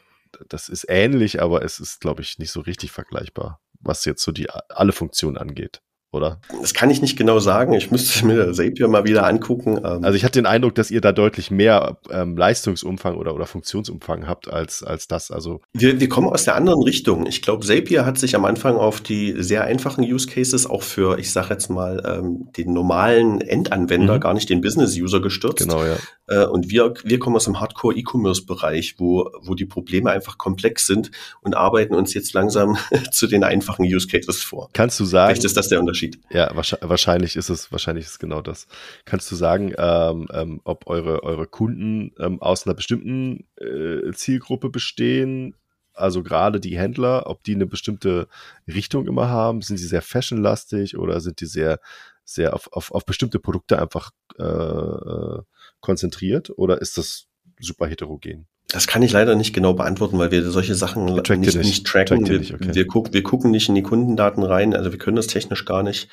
[0.49, 4.33] das ist ähnlich, aber es ist, glaube ich, nicht so richtig vergleichbar, was jetzt so
[4.33, 5.81] die alle Funktionen angeht
[6.13, 6.41] oder?
[6.61, 7.75] Das kann ich nicht genau sagen.
[7.75, 9.79] Ich müsste mir Zapier mal wieder angucken.
[9.79, 10.05] Ähm.
[10.05, 14.27] Also ich hatte den Eindruck, dass ihr da deutlich mehr ähm, Leistungsumfang oder, oder Funktionsumfang
[14.27, 15.31] habt als, als das.
[15.31, 17.27] Also wir, wir kommen aus der anderen Richtung.
[17.27, 21.19] Ich glaube, Zapier hat sich am Anfang auf die sehr einfachen Use Cases auch für,
[21.19, 24.21] ich sage jetzt mal, ähm, den normalen Endanwender, mhm.
[24.21, 25.59] gar nicht den Business-User gestürzt.
[25.59, 25.97] Genau, ja.
[26.29, 31.11] Äh, und wir, wir kommen aus dem Hardcore-E-Commerce-Bereich, wo, wo die Probleme einfach komplex sind
[31.41, 32.77] und arbeiten uns jetzt langsam
[33.11, 34.71] zu den einfachen Use Cases vor.
[34.73, 35.31] Kannst du sagen?
[35.31, 36.21] Vielleicht ist das der Unterschied.
[36.31, 38.67] Ja, wahrscheinlich ist es, wahrscheinlich ist genau das.
[39.05, 44.69] Kannst du sagen, ähm, ähm, ob eure, eure Kunden ähm, aus einer bestimmten äh, Zielgruppe
[44.69, 45.55] bestehen?
[45.95, 48.29] Also gerade die Händler, ob die eine bestimmte
[48.69, 49.63] Richtung immer haben?
[49.63, 51.81] Sind sie sehr fashionlastig oder sind die sehr,
[52.25, 55.43] sehr auf, auf, auf bestimmte Produkte einfach äh, äh
[55.81, 56.51] konzentriert?
[56.57, 57.27] Oder ist das
[57.61, 58.47] super heterogen?
[58.69, 61.57] Das kann ich leider nicht genau beantworten, weil wir solche Sachen nicht, nicht.
[61.57, 62.29] nicht, tracken.
[62.29, 62.75] Wir, nicht, okay.
[62.75, 65.83] wir, guck, wir, gucken nicht in die Kundendaten rein, also wir können das technisch gar
[65.83, 66.09] nicht.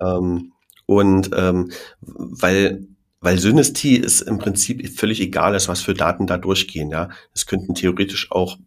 [0.00, 0.52] Ähm,
[0.86, 2.86] und ähm, weil
[3.20, 6.90] weil Synesty ist im Prinzip völlig egal ist, was für Daten da durchgehen.
[6.90, 8.58] Ja, es könnten theoretisch auch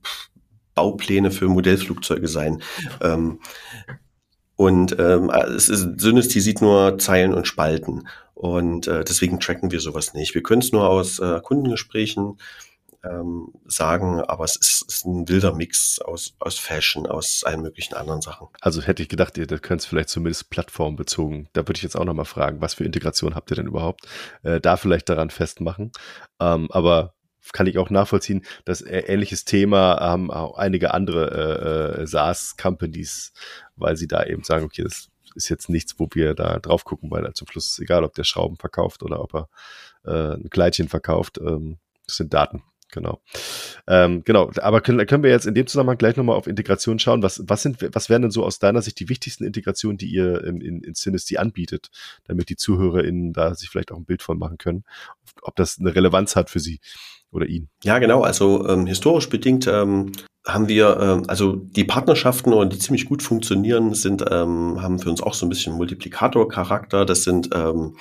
[0.75, 2.61] Baupläne für Modellflugzeuge sein.
[3.01, 3.39] Ähm,
[4.55, 8.07] und ähm, es ist, Synesty sieht nur Zeilen und Spalten.
[8.33, 10.35] Und äh, deswegen tracken wir sowas nicht.
[10.35, 12.37] Wir können es nur aus äh, Kundengesprächen
[13.03, 17.95] ähm, sagen, aber es ist, ist, ein wilder Mix aus, aus Fashion, aus allen möglichen
[17.95, 18.47] anderen Sachen.
[18.61, 21.49] Also hätte ich gedacht, ihr könnt es vielleicht zumindest plattformbezogen.
[21.53, 24.07] Da würde ich jetzt auch nochmal fragen, was für Integration habt ihr denn überhaupt?
[24.43, 25.91] Äh, da vielleicht daran festmachen.
[26.39, 27.13] Ähm, aber
[27.51, 33.33] kann ich auch nachvollziehen, dass ähnliches Thema haben auch einige andere äh, äh SaaS-Companies,
[33.75, 37.09] weil sie da eben sagen, okay, das ist jetzt nichts, wo wir da drauf gucken,
[37.11, 39.49] weil zum Schluss ist egal, ob der Schrauben verkauft oder ob er
[40.05, 41.39] äh, ein Kleidchen verkauft.
[41.39, 42.63] Ähm, das sind Daten.
[42.93, 43.21] Genau.
[43.87, 47.23] Ähm, genau, aber können, können wir jetzt in dem Zusammenhang gleich nochmal auf Integration schauen.
[47.23, 50.43] Was, was, sind, was wären denn so aus deiner Sicht die wichtigsten Integrationen, die ihr
[50.43, 51.89] in, in, in Synesty anbietet,
[52.25, 54.83] damit die ZuhörerInnen da sich vielleicht auch ein Bild von machen können,
[55.41, 56.79] ob das eine Relevanz hat für sie
[57.31, 57.69] oder ihn?
[57.83, 58.21] Ja, genau.
[58.21, 60.11] Also ähm, historisch bedingt ähm,
[60.45, 65.21] haben wir, ähm, also die Partnerschaften, die ziemlich gut funktionieren, sind, ähm, haben für uns
[65.21, 67.05] auch so ein bisschen Multiplikator-Charakter.
[67.05, 67.95] Das sind ähm,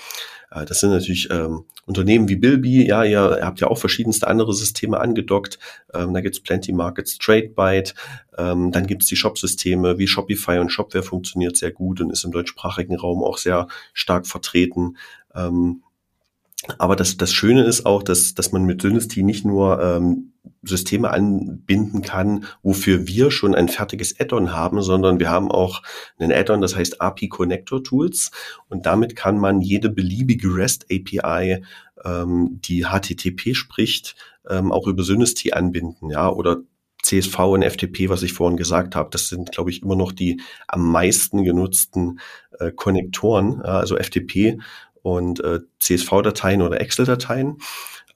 [0.55, 4.29] äh, das sind natürlich ähm, Unternehmen wie Bilby, ja, ihr, ihr habt ja auch verschiedenste
[4.29, 5.59] andere Systeme angedockt.
[5.95, 7.95] Ähm, da gibt's Plenty Markets, TradeByte,
[8.39, 12.33] ähm, dann gibt's die Shop-Systeme wie Shopify und Shopware funktioniert sehr gut und ist im
[12.33, 14.97] deutschsprachigen Raum auch sehr stark vertreten.
[15.35, 15.83] Ähm,
[16.79, 20.33] aber das, das Schöne ist auch, dass, dass man mit Dynasty nicht nur ähm,
[20.63, 25.83] Systeme anbinden kann, wofür wir schon ein fertiges Add-on haben, sondern wir haben auch
[26.19, 28.31] einen Add-on, das heißt API Connector Tools.
[28.69, 31.65] Und damit kann man jede beliebige REST API,
[32.05, 34.15] ähm, die HTTP spricht,
[34.49, 36.59] ähm, auch über Dynasty anbinden, ja, oder
[37.03, 40.41] CSV und FTP, was ich vorhin gesagt habe, das sind, glaube ich, immer noch die
[40.69, 42.21] am meisten genutzten
[42.61, 44.59] äh, Konnektoren, also FTP
[45.03, 47.59] und äh, CSV-Dateien oder Excel-Dateien.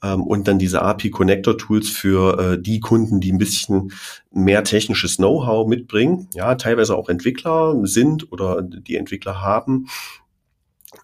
[0.03, 3.93] Ähm, und dann diese API-Connector-Tools für äh, die Kunden, die ein bisschen
[4.31, 9.87] mehr technisches Know-how mitbringen, ja, teilweise auch Entwickler sind oder die Entwickler haben,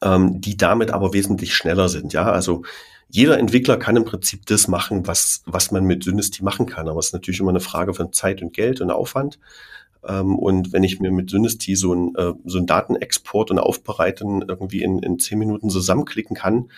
[0.02, 2.12] ähm, die damit aber wesentlich schneller sind.
[2.12, 2.62] Ja, also
[3.08, 6.88] jeder Entwickler kann im Prinzip das machen, was, was man mit Synesty machen kann.
[6.88, 9.38] Aber es ist natürlich immer eine Frage von Zeit und Geld und Aufwand.
[10.06, 14.44] Ähm, und wenn ich mir mit Synesty so ein, äh, so ein Datenexport und Aufbereiten
[14.46, 16.70] irgendwie in, in zehn Minuten zusammenklicken kann,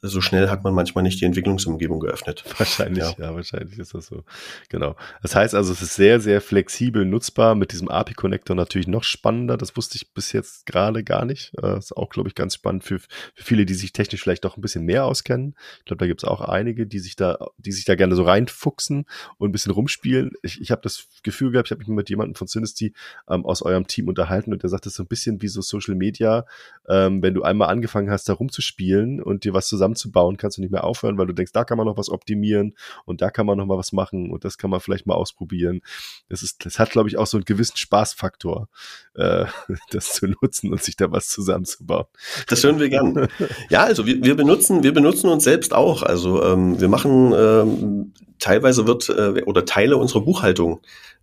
[0.00, 2.44] so schnell hat man manchmal nicht die Entwicklungsumgebung geöffnet.
[2.58, 3.14] Wahrscheinlich, ja.
[3.18, 4.22] ja, wahrscheinlich ist das so.
[4.68, 4.94] Genau.
[5.22, 7.56] Das heißt also, es ist sehr, sehr flexibel nutzbar.
[7.56, 9.56] Mit diesem API-Connector natürlich noch spannender.
[9.56, 11.52] Das wusste ich bis jetzt gerade gar nicht.
[11.54, 14.44] Das äh, ist auch, glaube ich, ganz spannend für, für viele, die sich technisch vielleicht
[14.44, 15.56] doch ein bisschen mehr auskennen.
[15.80, 18.22] Ich glaube, da gibt es auch einige, die sich da, die sich da gerne so
[18.22, 19.04] reinfuchsen
[19.38, 20.32] und ein bisschen rumspielen.
[20.42, 22.94] Ich, ich habe das Gefühl gehabt, ich habe mich mit jemandem von Synesty
[23.28, 25.60] ähm, aus eurem Team unterhalten und der sagt, das ist so ein bisschen wie so
[25.60, 26.46] Social Media,
[26.88, 30.62] ähm, wenn du einmal angefangen hast, da rumzuspielen und dir was zusammen zusammenzubauen, kannst du
[30.62, 32.74] nicht mehr aufhören, weil du denkst, da kann man noch was optimieren
[33.04, 35.80] und da kann man noch mal was machen und das kann man vielleicht mal ausprobieren.
[36.28, 38.68] Das ist, das hat, glaube ich, auch so einen gewissen Spaßfaktor,
[39.14, 39.46] äh,
[39.90, 42.06] das zu nutzen und sich da was zusammenzubauen.
[42.48, 43.28] Das hören wir gern.
[43.70, 46.02] Ja, also wir, wir benutzen, wir benutzen uns selbst auch.
[46.02, 50.80] Also ähm, wir machen ähm, teilweise wird äh, oder Teile unserer Buchhaltung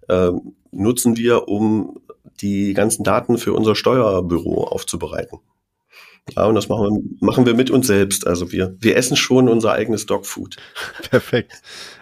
[0.08, 0.32] äh,
[0.72, 2.00] nutzen wir, um
[2.42, 5.40] die ganzen Daten für unser Steuerbüro aufzubereiten.
[6.34, 8.26] Ja, und das machen wir, machen wir mit uns selbst.
[8.26, 10.58] Also wir, wir essen schon unser eigenes Dogfood.
[11.10, 11.62] Perfekt.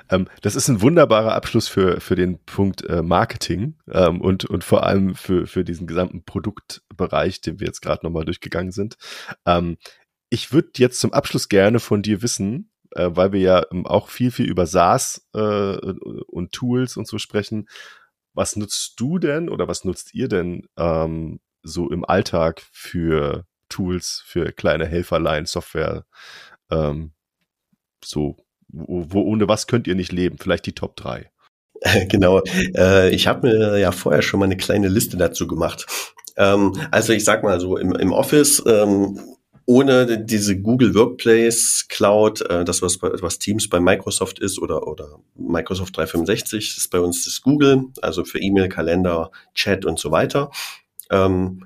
[0.10, 4.64] Ähm, das ist ein wunderbarer Abschluss für, für den Punkt äh, Marketing ähm, und, und
[4.64, 8.96] vor allem für, für diesen gesamten Produktbereich, den wir jetzt gerade nochmal durchgegangen sind.
[9.46, 9.78] Ähm,
[10.30, 14.08] ich würde jetzt zum Abschluss gerne von dir wissen, äh, weil wir ja ähm, auch
[14.08, 17.68] viel, viel über SaaS äh, und Tools und so sprechen.
[18.34, 24.24] Was nutzt du denn oder was nutzt ihr denn ähm, so im Alltag für Tools
[24.26, 26.06] für kleine Helferlein, Software,
[26.70, 27.12] ähm,
[28.04, 30.38] so, wo, wo, ohne was könnt ihr nicht leben?
[30.38, 31.30] Vielleicht die Top 3.
[32.08, 32.42] Genau.
[32.78, 35.86] Äh, ich habe mir ja vorher schon mal eine kleine Liste dazu gemacht.
[36.38, 39.20] Ähm, also ich sag mal so, im, im Office, ähm,
[39.66, 45.20] ohne diese Google Workplace Cloud, äh, das was, was Teams bei Microsoft ist oder, oder
[45.36, 50.52] Microsoft 365, ist bei uns das Google, also für E-Mail, Kalender, Chat und so weiter.
[51.10, 51.66] Ähm,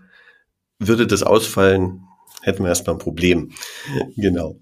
[0.80, 2.04] würde das ausfallen,
[2.42, 3.52] hätten wir erstmal ein Problem.
[4.16, 4.60] genau.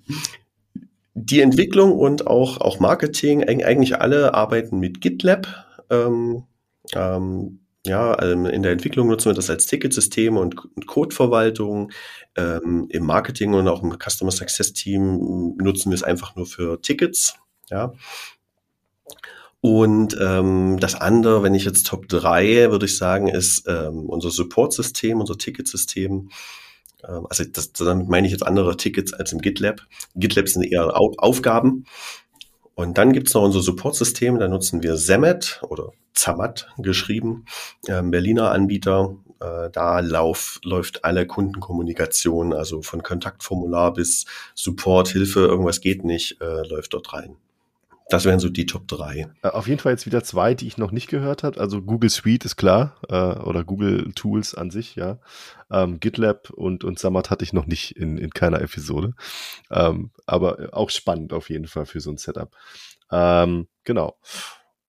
[1.14, 5.48] Die Entwicklung und auch, auch Marketing, eigentlich alle arbeiten mit GitLab.
[5.90, 6.44] Ähm,
[6.94, 10.56] ähm, ja, ähm, in der Entwicklung nutzen wir das als Ticketsystem und,
[10.88, 11.92] Codeverwaltung.
[12.36, 16.82] Ähm, Im Marketing und auch im Customer Success Team nutzen wir es einfach nur für
[16.82, 17.36] Tickets.
[17.70, 17.94] Ja.
[19.66, 24.30] Und ähm, das andere, wenn ich jetzt Top 3, würde ich sagen, ist ähm, unser
[24.30, 26.30] Support-System, unser Ticketsystem.
[27.04, 29.82] Ähm, also das, damit meine ich jetzt andere Tickets als im GitLab.
[30.14, 31.86] GitLab sind eher Au Aufgaben.
[32.76, 37.46] Und dann gibt's noch unser Support-System, da nutzen wir Zemet oder Zamat geschrieben,
[37.88, 39.16] ähm, Berliner Anbieter.
[39.40, 46.40] Äh, da lauf, läuft alle Kundenkommunikation, also von Kontaktformular bis Support, Hilfe, irgendwas geht nicht,
[46.40, 47.38] äh, läuft dort rein.
[48.10, 49.28] Das wären so die Top 3.
[49.42, 51.60] Äh, auf jeden Fall jetzt wieder zwei, die ich noch nicht gehört habe.
[51.60, 55.20] Also Google Suite ist klar, äh, oder Google Tools an sich, ja.
[55.72, 59.14] Ähm, GitLab und, und Samat hatte ich noch nicht in, in keiner Episode.
[59.72, 62.56] Ähm, aber auch spannend auf jeden Fall für so ein Setup.
[63.12, 64.18] Ähm, genau.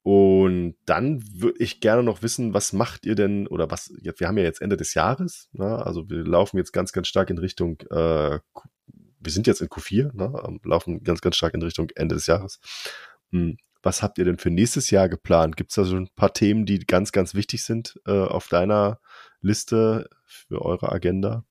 [0.03, 4.39] Und dann würde ich gerne noch wissen, was macht ihr denn, oder was, wir haben
[4.39, 5.85] ja jetzt Ende des Jahres, ne?
[5.85, 8.39] also wir laufen jetzt ganz, ganz stark in Richtung äh,
[9.27, 12.27] wir sind jetzt in Q4, ne, ähm, laufen ganz, ganz stark in Richtung Ende des
[12.27, 12.61] Jahres.
[13.31, 15.57] Hm, was habt ihr denn für nächstes Jahr geplant?
[15.57, 19.01] Gibt es da so ein paar Themen, die ganz, ganz wichtig sind äh, auf deiner
[19.43, 21.45] Liste für eure Agenda?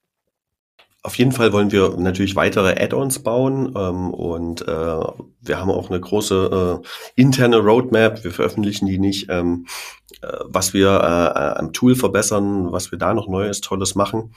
[1.04, 5.92] Auf jeden Fall wollen wir natürlich weitere Add-ons bauen ähm, und äh, wir haben auch
[5.92, 8.24] eine große äh, interne Roadmap.
[8.24, 9.68] Wir veröffentlichen die nicht, ähm,
[10.24, 14.34] äh, was wir äh, am Tool verbessern, was wir da noch Neues, Tolles machen.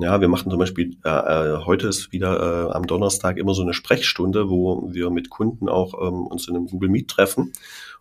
[0.00, 3.60] Ja, wir machen zum Beispiel, äh, äh, heute ist wieder äh, am Donnerstag immer so
[3.60, 7.52] eine Sprechstunde, wo wir mit Kunden auch ähm, uns in einem Google Meet treffen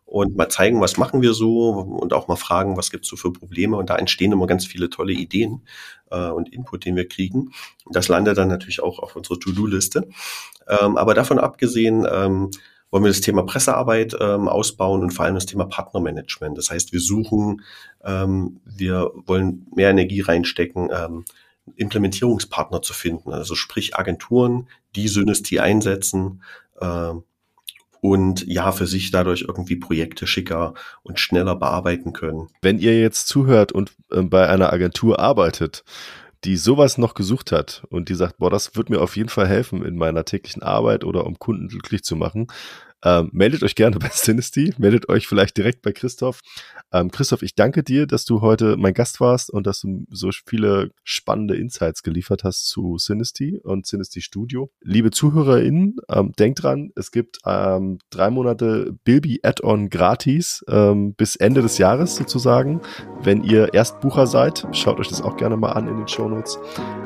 [0.06, 3.34] und mal zeigen, was machen wir so und auch mal fragen, was gibt's so für
[3.34, 3.76] Probleme.
[3.76, 5.62] Und da entstehen immer ganz viele tolle Ideen
[6.10, 7.52] äh, und Input, den wir kriegen.
[7.92, 10.08] Das landet dann natürlich auch auf unserer To-Do-Liste.
[10.70, 12.50] Ähm, aber davon abgesehen, ähm,
[12.92, 16.58] wollen wir das Thema Pressearbeit ähm, ausbauen und vor allem das Thema Partnermanagement.
[16.58, 17.62] Das heißt, wir suchen,
[18.06, 21.26] ähm, wir wollen mehr Energie reinstecken, ähm,
[21.76, 26.42] Implementierungspartner zu finden, also sprich Agenturen, die Synesty einsetzen,
[26.80, 27.14] äh,
[28.02, 32.48] und ja, für sich dadurch irgendwie Projekte schicker und schneller bearbeiten können.
[32.62, 35.84] Wenn ihr jetzt zuhört und äh, bei einer Agentur arbeitet,
[36.46, 39.48] die sowas noch gesucht hat und die sagt, boah, das wird mir auf jeden Fall
[39.48, 42.48] helfen in meiner täglichen Arbeit oder um Kunden glücklich zu machen,
[43.04, 46.42] ähm, meldet euch gerne bei Synesty, meldet euch vielleicht direkt bei Christoph.
[46.92, 50.30] Ähm, Christoph, ich danke dir, dass du heute mein Gast warst und dass du so
[50.46, 54.72] viele spannende Insights geliefert hast zu Synesty und Synesty Studio.
[54.82, 61.36] Liebe ZuhörerInnen, ähm, denkt dran, es gibt ähm, drei Monate Bilby Add-on gratis ähm, bis
[61.36, 62.82] Ende des Jahres sozusagen.
[63.22, 66.60] Wenn ihr Erstbucher seid, schaut euch das auch gerne mal an in den Shownotes.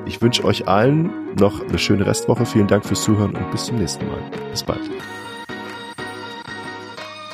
[0.05, 2.45] Ich wünsche euch allen noch eine schöne Restwoche.
[2.45, 4.31] Vielen Dank fürs Zuhören und bis zum nächsten Mal.
[4.51, 4.81] Bis bald.